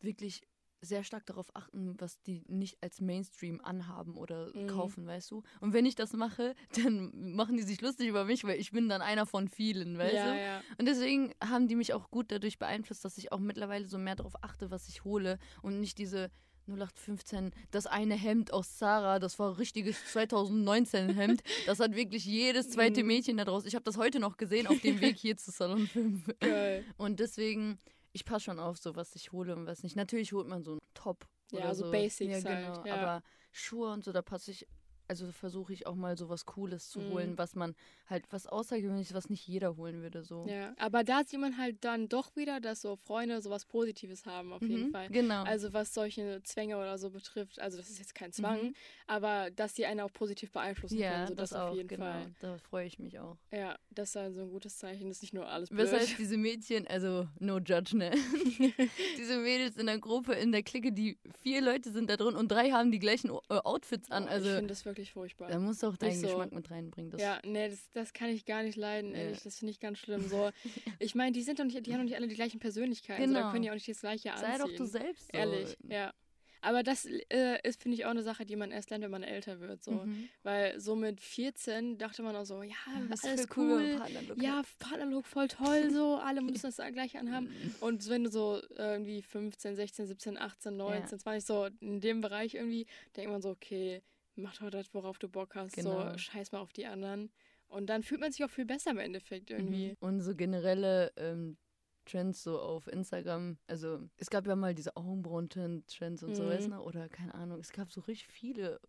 wirklich 0.02 0.44
sehr 0.82 1.04
stark 1.04 1.26
darauf 1.26 1.54
achten, 1.56 1.96
was 2.00 2.22
die 2.22 2.44
nicht 2.48 2.78
als 2.82 3.02
Mainstream 3.02 3.60
anhaben 3.62 4.16
oder 4.18 4.56
Mhm. 4.56 4.68
kaufen, 4.68 5.06
weißt 5.06 5.32
du? 5.32 5.44
Und 5.60 5.74
wenn 5.74 5.86
ich 5.86 5.96
das 5.96 6.14
mache, 6.14 6.56
dann 6.92 7.34
machen 7.36 7.58
die 7.58 7.64
sich 7.64 7.82
lustig 7.82 8.08
über 8.08 8.24
mich, 8.26 8.44
weil 8.46 8.60
ich 8.60 8.72
bin 8.72 8.88
dann 8.90 9.02
einer 9.02 9.26
von 9.26 9.48
vielen, 9.50 9.98
weißt 9.98 10.14
ja, 10.16 10.34
du? 10.34 10.40
ja. 10.42 10.62
Und 10.78 10.88
deswegen 10.88 11.34
haben 11.44 11.68
die 11.68 11.76
mich 11.76 11.94
auch 11.94 12.10
gut 12.10 12.32
dadurch 12.32 12.60
beeinflusst, 12.60 13.04
dass 13.04 13.18
ich 13.18 13.32
auch 13.32 13.40
mittlerweile 13.40 13.88
so 13.88 13.98
mehr 13.98 14.16
darauf 14.16 14.42
achte, 14.44 14.72
was 14.72 14.88
ich 14.88 15.04
hole 15.04 15.38
und 15.62 15.80
nicht 15.80 15.98
diese 15.98 16.32
0815, 16.68 17.52
das 17.72 17.88
eine 17.88 18.14
Hemd 18.16 18.54
aus 18.54 18.78
Zara, 18.78 19.20
das 19.20 19.40
war 19.40 19.58
richtiges 19.58 19.98
2019 20.14 21.10
Hemd. 21.16 21.42
Das 21.66 21.80
hat 21.80 21.96
wirklich 21.96 22.26
jedes 22.26 22.70
zweite 22.70 23.02
Mhm. 23.02 23.08
Mädchen 23.08 23.38
da 23.38 23.46
draußen. 23.46 23.68
Ich 23.68 23.76
habe 23.76 23.84
das 23.84 23.98
heute 23.98 24.20
noch 24.20 24.38
gesehen 24.38 24.68
auf 24.68 24.80
dem 24.80 25.02
Weg 25.02 25.18
hier 25.18 25.36
zu 25.36 25.52
Salon 25.52 25.88
5. 25.88 26.30
Geil. 26.40 26.86
Und 26.98 27.20
deswegen, 27.20 27.80
ich 28.12 28.26
passe 28.26 28.46
schon 28.46 28.60
auf, 28.60 28.78
so 28.78 28.96
was 28.96 29.16
ich 29.16 29.32
hole 29.32 29.56
und 29.56 29.66
was 29.66 29.84
nicht. 29.84 29.96
Natürlich 29.96 30.34
holt 30.34 30.48
man 30.48 30.64
so 30.64 30.72
einen 30.72 30.80
Top. 30.94 31.28
Ja, 31.52 31.60
oder 31.60 31.76
so 31.76 31.86
so 31.86 31.92
Basics 31.92 32.44
ja, 32.44 32.50
halt, 32.50 32.84
genau. 32.84 32.86
ja. 32.86 32.96
Aber 32.96 33.24
Schuhe 33.52 33.92
und 33.92 34.04
so, 34.04 34.12
da 34.12 34.22
passe 34.22 34.52
ich, 34.52 34.68
also 35.10 35.32
versuche 35.32 35.74
ich 35.74 35.88
auch 35.88 35.96
mal 35.96 36.16
so 36.18 36.30
was 36.30 36.46
Cooles 36.46 36.90
zu 36.90 37.00
Mhm. 37.00 37.10
holen, 37.10 37.38
was 37.38 37.56
man 37.56 37.76
halt, 38.08 38.26
was 38.30 38.46
Außergewöhnliches, 38.46 39.14
was 39.16 39.30
nicht 39.30 39.46
jeder 39.48 39.76
holen 39.76 40.02
würde. 40.02 40.24
So. 40.24 40.46
Ja, 40.48 40.74
aber 40.78 41.04
da 41.04 41.24
sieht 41.26 41.40
man 41.40 41.58
halt 41.58 41.84
dann 41.84 42.08
doch 42.08 42.36
wieder, 42.36 42.60
dass 42.60 42.82
so 42.82 42.96
Freunde 42.96 43.42
sowas 43.42 43.66
Positives 43.66 44.26
haben, 44.28 44.54
auf 44.54 44.62
jeden 44.62 44.86
Mhm, 44.88 44.92
Fall. 44.92 45.10
Genau. 45.10 45.44
Also 45.44 45.74
was 45.74 45.94
solche 45.94 46.42
Zwänge 46.44 46.78
oder 46.78 46.98
so 47.00 47.10
betrifft, 47.10 47.60
also 47.60 47.78
das 47.78 47.90
ist 47.90 47.98
jetzt 47.98 48.14
kein 48.14 48.32
Zwang, 48.32 48.68
Mhm. 48.68 48.74
aber 49.08 49.50
dass 49.52 49.74
die 49.74 49.86
einen 49.88 50.02
auch 50.02 50.14
positiv 50.14 50.52
beeinflussen 50.52 51.00
ja, 51.00 51.12
können, 51.14 51.28
so 51.30 51.36
das, 51.36 51.50
das, 51.50 51.60
auf 51.60 51.72
auch, 51.72 51.76
jeden 51.76 51.88
genau. 51.90 52.06
Fall. 52.06 52.32
Da 52.40 52.58
freue 52.60 52.86
ich 52.86 53.00
mich 53.00 53.18
auch. 53.20 53.38
Ja, 53.52 53.78
das 53.90 54.10
ist 54.10 54.16
dann 54.16 54.34
so 54.36 54.42
ein 54.42 54.50
gutes 54.52 54.78
Zeichen, 54.78 55.08
das 55.08 55.18
ist 55.18 55.22
nicht 55.24 55.34
nur 55.34 55.48
alles 55.48 55.70
blöd. 55.70 55.92
Weshalb 55.92 56.18
diese 56.18 56.38
Mädchen, 56.38 56.86
also 56.86 57.28
no 57.40 57.58
judge, 57.58 57.98
ne? 57.98 58.12
diese 59.18 59.38
Mädels 59.38 59.76
in 59.78 59.88
der 59.88 59.98
Gruppe, 59.98 60.34
in 60.34 60.52
der 60.52 60.62
Clique, 60.62 60.92
die 60.92 61.18
vier 61.42 61.62
Leute 61.62 61.92
sind 61.92 62.10
da 62.12 62.18
drin 62.18 62.36
und 62.36 62.50
drei 62.52 62.70
haben 62.72 62.92
die 62.92 63.00
gleichen 63.00 63.30
äh, 63.32 63.56
Outfits 63.64 64.12
an. 64.12 64.28
Also 64.28 64.50
ich 64.50 64.54
finde 64.56 64.68
das 64.68 64.86
wirklich 64.86 64.99
furchtbar. 65.06 65.48
da 65.50 65.60
musst 65.60 65.82
du 65.84 65.88
auch 65.88 65.98
deinen 65.98 66.10
Nicht 66.10 66.22
so. 66.22 66.28
Geschmack 66.28 66.52
mit 66.52 66.70
reinbringen. 66.70 67.12
Das, 67.12 67.22
ja, 67.22 67.40
nee, 67.46 67.70
das, 67.70 67.90
das 67.92 68.14
kann 68.14 68.30
ich 68.30 68.46
gar 68.46 68.64
nicht 68.64 68.76
leiden, 68.76 69.12
Ja. 69.12 69.18
ehrlich. 69.22 69.42
Das 69.44 69.58
finde 69.60 69.72
ich 69.72 69.80
ganz 69.80 70.00
schlimm. 70.00 70.20
So, 70.30 70.52
ich 71.00 71.16
meine, 71.16 71.32
die 71.32 71.42
sind 71.42 71.60
doch 71.60 71.66
nicht, 71.66 71.86
die 71.86 71.92
haben 71.94 72.00
doch 72.00 72.06
nicht 72.06 72.16
alle 72.16 72.28
die 72.28 72.36
gleichen 72.36 72.60
Persönlichkeiten. 72.60 73.22
So, 73.24 73.28
Genau. 73.30 73.40
dann 73.42 73.52
können 73.52 73.64
die 73.64 73.70
auch 73.70 73.76
nicht 73.76 73.88
das 73.88 74.02
gleiche 74.02 74.30
Sei 74.30 74.32
anziehen. 74.48 74.60
doch 74.68 74.76
du 74.76 74.86
selbst. 74.86 75.32
So. 75.32 75.38
Ehrlich, 75.38 75.78
ja. 75.88 76.14
Aber 76.62 76.84
das 76.84 77.06
äh, 77.06 77.58
ist, 77.66 77.82
finde 77.82 77.96
ich, 77.96 78.04
auch 78.06 78.10
eine 78.10 78.22
Sache, 78.22 78.46
die 78.46 78.58
man 78.58 78.72
erst 78.72 78.90
lernt, 78.90 79.02
wenn 79.06 79.12
man 79.12 79.24
älter 79.24 79.62
wird. 79.62 79.82
So. 79.82 79.92
Mhm. 79.94 80.28
Weil 80.44 80.78
so 80.78 80.94
mit 80.94 81.22
14 81.22 81.98
dachte 81.98 82.22
man 82.22 82.36
auch 82.36 82.44
so, 82.44 82.62
ja, 82.64 82.74
Das 83.10 83.24
alles 83.24 83.48
cool, 83.56 83.96
Partnerlook 83.98 84.44
Ja. 84.44 84.62
Partnerlook 84.78 85.26
voll 85.26 85.48
toll, 85.48 85.90
so. 85.90 86.16
Alle 86.16 86.42
müssen 86.42 86.64
das 86.64 86.76
gleich 86.94 87.18
anhaben. 87.18 87.50
Und 87.80 88.10
wenn 88.10 88.26
du 88.26 88.30
so 88.30 88.62
irgendwie 88.76 89.22
15, 89.22 89.78
16, 89.78 90.08
17, 90.08 90.38
18, 90.38 90.76
19, 90.76 91.20
20, 91.20 91.46
so 91.48 91.70
in 91.80 92.02
dem 92.02 92.20
Bereich 92.20 92.56
irgendwie, 92.56 92.88
denkt 93.16 93.32
man 93.32 93.42
so, 93.42 93.52
okay, 93.52 94.02
mach 94.40 94.58
doch 94.58 94.70
das, 94.70 94.94
worauf 94.94 95.18
du 95.20 95.30
Bock 95.30 95.56
hast. 95.56 95.76
Genau. 95.76 96.12
So, 96.12 96.18
scheiß 96.18 96.52
mal 96.52 96.60
auf 96.60 96.74
die 96.74 96.86
anderen. 96.86 97.32
Und 97.68 97.88
dann 97.88 98.04
fühlt 98.04 98.20
man 98.22 98.32
sich 98.32 98.44
auch 98.44 98.50
viel 98.50 98.66
besser 98.66 98.92
im 98.92 98.98
Endeffekt 99.00 99.52
irgendwie. 99.52 99.90
Mhm. 99.90 99.96
Und 100.00 100.22
so 100.22 100.36
generelle 100.36 101.12
ähm, 101.18 101.58
Trends 102.06 102.42
so 102.44 102.60
auf 102.60 102.88
Instagram. 102.88 103.58
Also 103.68 104.00
es 104.18 104.30
gab 104.30 104.48
ja 104.48 104.56
mal 104.56 104.74
diese 104.74 104.96
Augenbrauen-Trends 104.98 106.24
und 106.24 106.36
so, 106.36 106.44
Mhm. 106.44 106.48
weißt 106.50 106.68
du? 106.68 106.72
noch? 106.72 106.86
Oder 106.86 107.10
keine 107.10 107.36
Ahnung, 107.36 107.60
es 107.60 107.72
gab 107.72 107.92
so 107.92 108.02
richtig 108.02 108.28
viele 108.28 108.80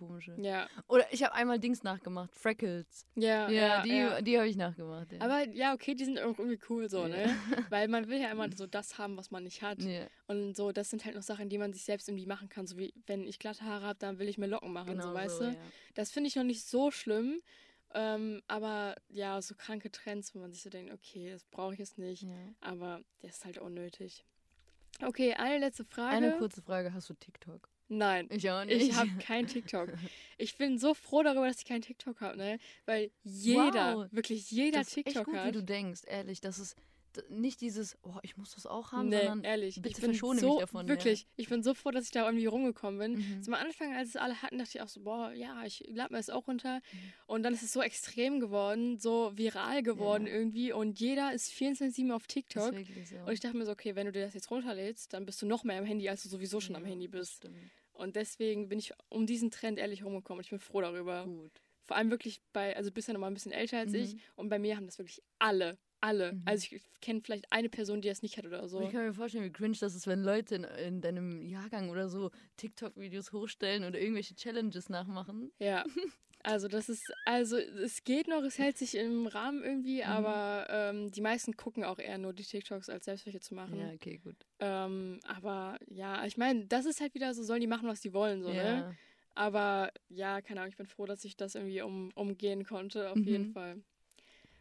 komische. 0.00 0.34
Ja, 0.40 0.68
Oder 0.88 1.06
ich 1.12 1.22
habe 1.22 1.34
einmal 1.34 1.58
Dings 1.60 1.82
nachgemacht, 1.82 2.34
Freckles. 2.34 3.06
ja, 3.14 3.48
Ja, 3.48 3.50
ja. 3.50 3.82
die, 3.82 3.96
ja. 3.96 4.20
die 4.22 4.38
habe 4.38 4.48
ich 4.48 4.56
nachgemacht. 4.56 5.12
Ja. 5.12 5.20
Aber 5.20 5.46
ja, 5.50 5.74
okay, 5.74 5.94
die 5.94 6.04
sind 6.04 6.18
auch 6.18 6.38
irgendwie 6.38 6.58
cool 6.68 6.88
so, 6.88 7.06
ne? 7.06 7.36
Weil 7.68 7.88
man 7.88 8.08
will 8.08 8.20
ja 8.20 8.30
immer 8.32 8.48
so 8.56 8.66
das 8.66 8.98
haben, 8.98 9.16
was 9.16 9.30
man 9.30 9.44
nicht 9.44 9.62
hat. 9.62 9.78
Und 10.26 10.56
so, 10.56 10.72
das 10.72 10.90
sind 10.90 11.04
halt 11.04 11.14
noch 11.14 11.22
Sachen, 11.22 11.48
die 11.48 11.58
man 11.58 11.72
sich 11.72 11.84
selbst 11.84 12.08
irgendwie 12.08 12.26
machen 12.26 12.48
kann. 12.48 12.66
So 12.66 12.76
wie, 12.76 12.92
wenn 13.06 13.26
ich 13.26 13.38
glatte 13.38 13.64
Haare 13.64 13.84
habe, 13.86 13.98
dann 13.98 14.18
will 14.18 14.28
ich 14.28 14.38
mir 14.38 14.46
Locken 14.46 14.72
machen, 14.72 14.92
genau 14.92 15.08
so, 15.08 15.14
weißt 15.14 15.38
so, 15.38 15.44
du? 15.50 15.56
Das 15.94 16.10
finde 16.10 16.28
ich 16.28 16.36
noch 16.36 16.44
nicht 16.44 16.64
so 16.64 16.90
schlimm. 16.90 17.40
Ähm, 17.92 18.40
aber 18.46 18.94
ja, 19.08 19.42
so 19.42 19.54
kranke 19.54 19.90
Trends, 19.90 20.34
wo 20.34 20.38
man 20.38 20.52
sich 20.52 20.62
so 20.62 20.70
denkt, 20.70 20.92
okay, 20.92 21.30
das 21.30 21.44
brauche 21.44 21.72
ich 21.72 21.78
jetzt 21.80 21.98
nicht. 21.98 22.26
Aber 22.60 23.00
der 23.22 23.30
ist 23.30 23.44
halt 23.44 23.58
unnötig. 23.58 24.24
Okay, 25.02 25.34
eine 25.34 25.58
letzte 25.58 25.84
Frage. 25.84 26.16
Eine 26.16 26.36
kurze 26.36 26.62
Frage, 26.62 26.92
hast 26.92 27.08
du 27.08 27.14
TikTok? 27.14 27.68
Nein. 27.92 28.28
Ich 28.30 28.48
auch 28.50 28.64
nicht. 28.64 28.80
Ich 28.82 28.94
habe 28.94 29.10
kein 29.20 29.46
TikTok. 29.46 29.90
Ich 30.38 30.56
bin 30.56 30.78
so 30.78 30.94
froh 30.94 31.22
darüber, 31.22 31.46
dass 31.48 31.58
ich 31.58 31.64
keinen 31.66 31.82
TikTok 31.82 32.20
habe, 32.20 32.36
ne? 32.38 32.58
Weil 32.86 33.10
jeder, 33.24 33.96
Wow. 33.96 34.06
wirklich 34.12 34.50
jeder 34.50 34.78
das 34.78 34.88
ist 34.88 34.96
echt 34.98 35.06
TikTok 35.08 35.24
gut, 35.26 35.34
wie 35.34 35.38
hat. 35.38 35.54
du 35.54 35.62
denkst, 35.62 36.02
ehrlich. 36.06 36.40
Das 36.40 36.58
ist 36.58 36.76
nicht 37.28 37.60
dieses, 37.60 37.98
oh, 38.04 38.14
ich 38.22 38.36
muss 38.36 38.54
das 38.54 38.66
auch 38.66 38.92
haben, 38.92 39.08
nee, 39.08 39.16
sondern 39.16 39.42
ehrlich, 39.42 39.74
bitte 39.74 39.88
ich 39.88 39.94
bin 39.96 40.04
verschone 40.10 40.38
so, 40.38 40.50
mich 40.52 40.60
davon. 40.60 40.86
Wirklich, 40.86 41.26
ich 41.34 41.48
bin 41.48 41.64
so 41.64 41.74
froh, 41.74 41.90
dass 41.90 42.04
ich 42.04 42.12
da 42.12 42.24
irgendwie 42.24 42.46
rumgekommen 42.46 43.00
bin. 43.00 43.12
Mhm. 43.38 43.42
Zum 43.42 43.54
Anfang, 43.54 43.96
als 43.96 44.10
es 44.10 44.16
alle 44.16 44.40
hatten, 44.40 44.58
dachte 44.58 44.70
ich 44.78 44.80
auch 44.80 44.86
so, 44.86 45.00
boah, 45.00 45.32
ja, 45.32 45.64
ich 45.64 45.82
lade 45.88 46.12
mir 46.12 46.18
das 46.20 46.30
auch 46.30 46.46
runter. 46.46 46.76
Mhm. 46.76 46.98
Und 47.26 47.42
dann 47.42 47.52
ist 47.52 47.64
es 47.64 47.72
so 47.72 47.82
extrem 47.82 48.38
geworden, 48.38 49.00
so 49.00 49.32
viral 49.34 49.82
geworden 49.82 50.28
Ja. 50.28 50.34
irgendwie. 50.34 50.72
Und 50.72 51.00
jeder 51.00 51.32
ist 51.32 51.50
24-7 51.52 52.12
auf 52.12 52.22
Ja, 52.22 52.26
TikTok. 52.28 52.74
so. 53.04 53.16
Und 53.26 53.32
ich 53.32 53.40
dachte 53.40 53.56
mir 53.56 53.66
so, 53.66 53.72
okay, 53.72 53.96
wenn 53.96 54.06
du 54.06 54.12
dir 54.12 54.22
das 54.24 54.34
jetzt 54.34 54.48
runterlädst, 54.48 55.12
dann 55.12 55.26
bist 55.26 55.42
du 55.42 55.46
noch 55.46 55.64
mehr 55.64 55.80
am 55.80 55.84
Handy, 55.86 56.08
als 56.08 56.22
du 56.22 56.28
sowieso 56.28 56.60
schon 56.60 56.76
am 56.76 56.84
Ja, 56.84 56.90
Handy 56.90 57.08
das 57.08 57.18
bist. 57.22 57.36
stimmt. 57.38 57.56
Und 58.00 58.16
deswegen 58.16 58.68
bin 58.68 58.78
ich 58.78 58.92
um 59.08 59.26
diesen 59.26 59.50
Trend 59.50 59.78
ehrlich 59.78 60.04
rumgekommen. 60.04 60.38
Und 60.38 60.44
ich 60.44 60.50
bin 60.50 60.58
froh 60.58 60.80
darüber. 60.80 61.24
Gut. 61.24 61.52
Vor 61.86 61.96
allem 61.96 62.10
wirklich 62.10 62.40
bei, 62.52 62.76
also 62.76 62.90
bist 62.92 63.08
ja 63.08 63.14
noch 63.14 63.20
mal 63.20 63.26
ein 63.26 63.34
bisschen 63.34 63.52
älter 63.52 63.78
als 63.78 63.92
Mhm. 63.92 63.98
ich. 63.98 64.16
Und 64.36 64.48
bei 64.48 64.58
mir 64.58 64.76
haben 64.76 64.86
das 64.86 64.98
wirklich 64.98 65.22
alle, 65.38 65.76
alle. 66.00 66.32
Mhm. 66.32 66.42
Also 66.44 66.66
ich 66.70 66.82
kenne 67.00 67.20
vielleicht 67.20 67.52
eine 67.52 67.68
Person, 67.68 68.00
die 68.00 68.08
das 68.08 68.22
nicht 68.22 68.38
hat 68.38 68.46
oder 68.46 68.68
so. 68.68 68.80
Ich 68.82 68.90
kann 68.90 69.04
mir 69.04 69.12
vorstellen, 69.12 69.44
wie 69.44 69.52
cringe 69.52 69.76
das 69.78 69.94
ist, 69.94 70.06
wenn 70.06 70.22
Leute 70.22 70.54
in, 70.54 70.64
in 70.64 71.00
deinem 71.00 71.46
Jahrgang 71.46 71.90
oder 71.90 72.08
so 72.08 72.30
TikTok-Videos 72.58 73.32
hochstellen 73.32 73.84
oder 73.84 74.00
irgendwelche 74.00 74.34
Challenges 74.34 74.88
nachmachen. 74.88 75.50
Ja. 75.58 75.84
Also 76.42 76.68
das 76.68 76.88
ist, 76.88 77.12
also 77.26 77.56
es 77.58 78.02
geht 78.04 78.26
noch, 78.26 78.42
es 78.44 78.58
hält 78.58 78.78
sich 78.78 78.94
im 78.94 79.26
Rahmen 79.26 79.62
irgendwie, 79.62 80.04
Mhm. 80.04 80.06
aber 80.06 80.66
ähm, 80.70 81.10
die 81.10 81.20
meisten 81.20 81.56
gucken 81.56 81.84
auch 81.84 81.98
eher 81.98 82.16
nur 82.18 82.32
die 82.32 82.44
TikToks, 82.44 82.88
als 82.88 83.04
selbst 83.04 83.26
welche 83.26 83.40
zu 83.40 83.54
machen. 83.54 83.78
Ja, 83.78 83.92
okay, 83.94 84.18
gut. 84.18 84.46
Ähm, 84.60 85.20
aber 85.24 85.78
ja, 85.88 86.24
ich 86.26 86.36
meine, 86.38 86.66
das 86.66 86.86
ist 86.86 87.00
halt 87.00 87.14
wieder 87.14 87.34
so, 87.34 87.42
sollen 87.42 87.60
die 87.62 87.66
machen, 87.68 87.88
was 87.88 88.00
die 88.00 88.14
wollen, 88.14 88.42
so, 88.42 88.54
ne? 88.54 88.86
ja. 88.86 88.96
Aber 89.34 89.92
ja, 90.08 90.42
keine 90.42 90.60
Ahnung, 90.60 90.70
ich 90.70 90.76
bin 90.78 90.86
froh, 90.86 91.06
dass 91.06 91.24
ich 91.24 91.36
das 91.36 91.54
irgendwie 91.56 91.82
um, 91.82 92.10
umgehen 92.14 92.64
konnte, 92.64 93.10
auf 93.10 93.18
Mhm. 93.18 93.26
jeden 93.26 93.46
Fall. 93.46 93.82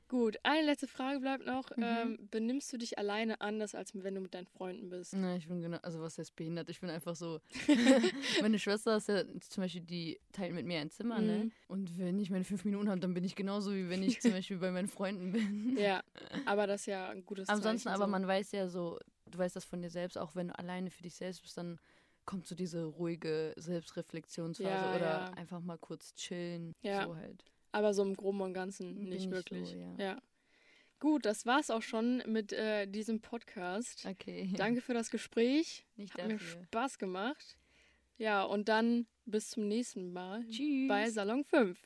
Gut, 0.10 0.38
eine 0.42 0.66
letzte 0.66 0.88
Frage 0.88 1.20
bleibt 1.20 1.46
noch. 1.46 1.70
Mhm. 1.78 1.84
Ähm, 1.84 2.30
benimmst 2.32 2.74
du 2.74 2.78
dich 2.78 2.98
alleine 2.98 3.42
anders, 3.42 3.76
als 3.76 3.92
wenn 3.94 4.16
du 4.16 4.22
mit 4.22 4.34
deinen 4.34 4.48
Freunden 4.48 4.90
bist? 4.90 5.14
Na, 5.16 5.36
ich 5.36 5.48
bin 5.48 5.62
genau, 5.62 5.78
also 5.84 6.02
was 6.02 6.18
heißt 6.18 6.36
behindert? 6.36 6.68
Ich 6.72 6.82
bin 6.82 6.90
einfach 6.90 7.16
so. 7.16 7.40
meine 8.42 8.58
Schwester 8.58 8.98
ist 8.98 9.08
ja 9.08 9.24
zum 9.40 9.62
Beispiel, 9.64 9.82
die 9.82 10.20
teilt 10.32 10.56
mit 10.56 10.66
mir 10.66 10.80
ein 10.80 10.90
Zimmer, 10.90 11.22
ne? 11.22 11.46
Mhm. 11.46 11.52
Und 11.68 12.00
wenn 12.00 12.18
ich 12.20 12.32
meine 12.32 12.44
fünf 12.44 12.66
Minuten 12.66 12.90
habe, 12.90 13.00
dann 13.00 13.14
bin 13.14 13.24
ich 13.24 13.36
genauso, 13.36 13.72
wie 13.72 13.88
wenn 13.88 14.02
ich 14.02 14.20
zum 14.20 14.32
Beispiel 14.32 14.58
bei 14.58 14.72
meinen 14.72 14.88
Freunden 14.88 15.32
bin. 15.32 15.78
Ja, 15.78 16.04
aber 16.48 16.66
das 16.66 16.82
ist 16.82 16.88
ja 16.88 17.10
ein 17.10 17.24
gutes 17.24 17.48
Ansonsten 17.48 17.84
Zeichen, 17.90 17.96
aber 17.96 18.06
so. 18.06 18.12
man 18.12 18.26
weiß 18.26 18.52
ja 18.54 18.68
so, 18.68 18.98
du 19.28 19.38
weißt 19.38 19.56
das 19.56 19.66
von 19.66 19.84
dir 19.84 19.92
selbst, 19.92 20.18
auch 20.18 20.36
wenn 20.36 20.48
du 20.48 20.58
alleine 20.58 20.90
für 20.90 21.04
dich 21.04 21.14
selbst 21.14 21.44
bist, 21.44 21.56
dann 21.56 21.80
kommt 22.26 22.48
so 22.48 22.56
diese 22.56 22.84
ruhige 22.84 23.54
Selbstreflexionsphase 23.58 24.68
Ja, 24.86 24.96
oder 24.96 25.06
ja. 25.06 25.32
einfach 25.36 25.62
mal 25.62 25.78
kurz 25.78 26.16
chillen. 26.16 26.74
Ja. 26.82 27.06
So 27.06 27.16
halt. 27.16 27.46
Aber 27.72 27.94
so 27.94 28.04
im 28.04 28.16
Groben 28.16 28.42
und 28.42 28.54
Ganzen 28.54 29.06
nicht 29.06 29.26
ich 29.26 29.32
wirklich. 29.32 29.70
so, 29.70 29.78
ja. 29.78 29.96
ja. 29.98 30.22
Gut, 31.00 31.26
das 31.26 31.46
war's 31.46 31.70
auch 31.70 31.82
schon 31.82 32.22
mit 32.26 32.52
äh, 32.52 32.86
diesem 32.86 33.22
Podcast. 33.22 34.06
Okay. 34.06 34.52
Danke 34.58 34.82
für 34.82 34.94
das 34.94 35.10
Gespräch. 35.10 35.86
Nicht 35.96 36.14
Hat 36.16 36.28
mir 36.28 36.34
dafür. 36.34 36.64
Spaß 36.64 36.98
gemacht. 36.98 37.58
Ja, 38.18 38.44
und 38.44 38.68
dann 38.68 39.08
bis 39.26 39.52
zum 39.52 39.68
nächsten 39.68 40.12
Mal 40.12 40.46
Tschüss. 40.50 40.90
bei 40.90 41.10
Salon 41.10 41.46
5. 41.46 41.80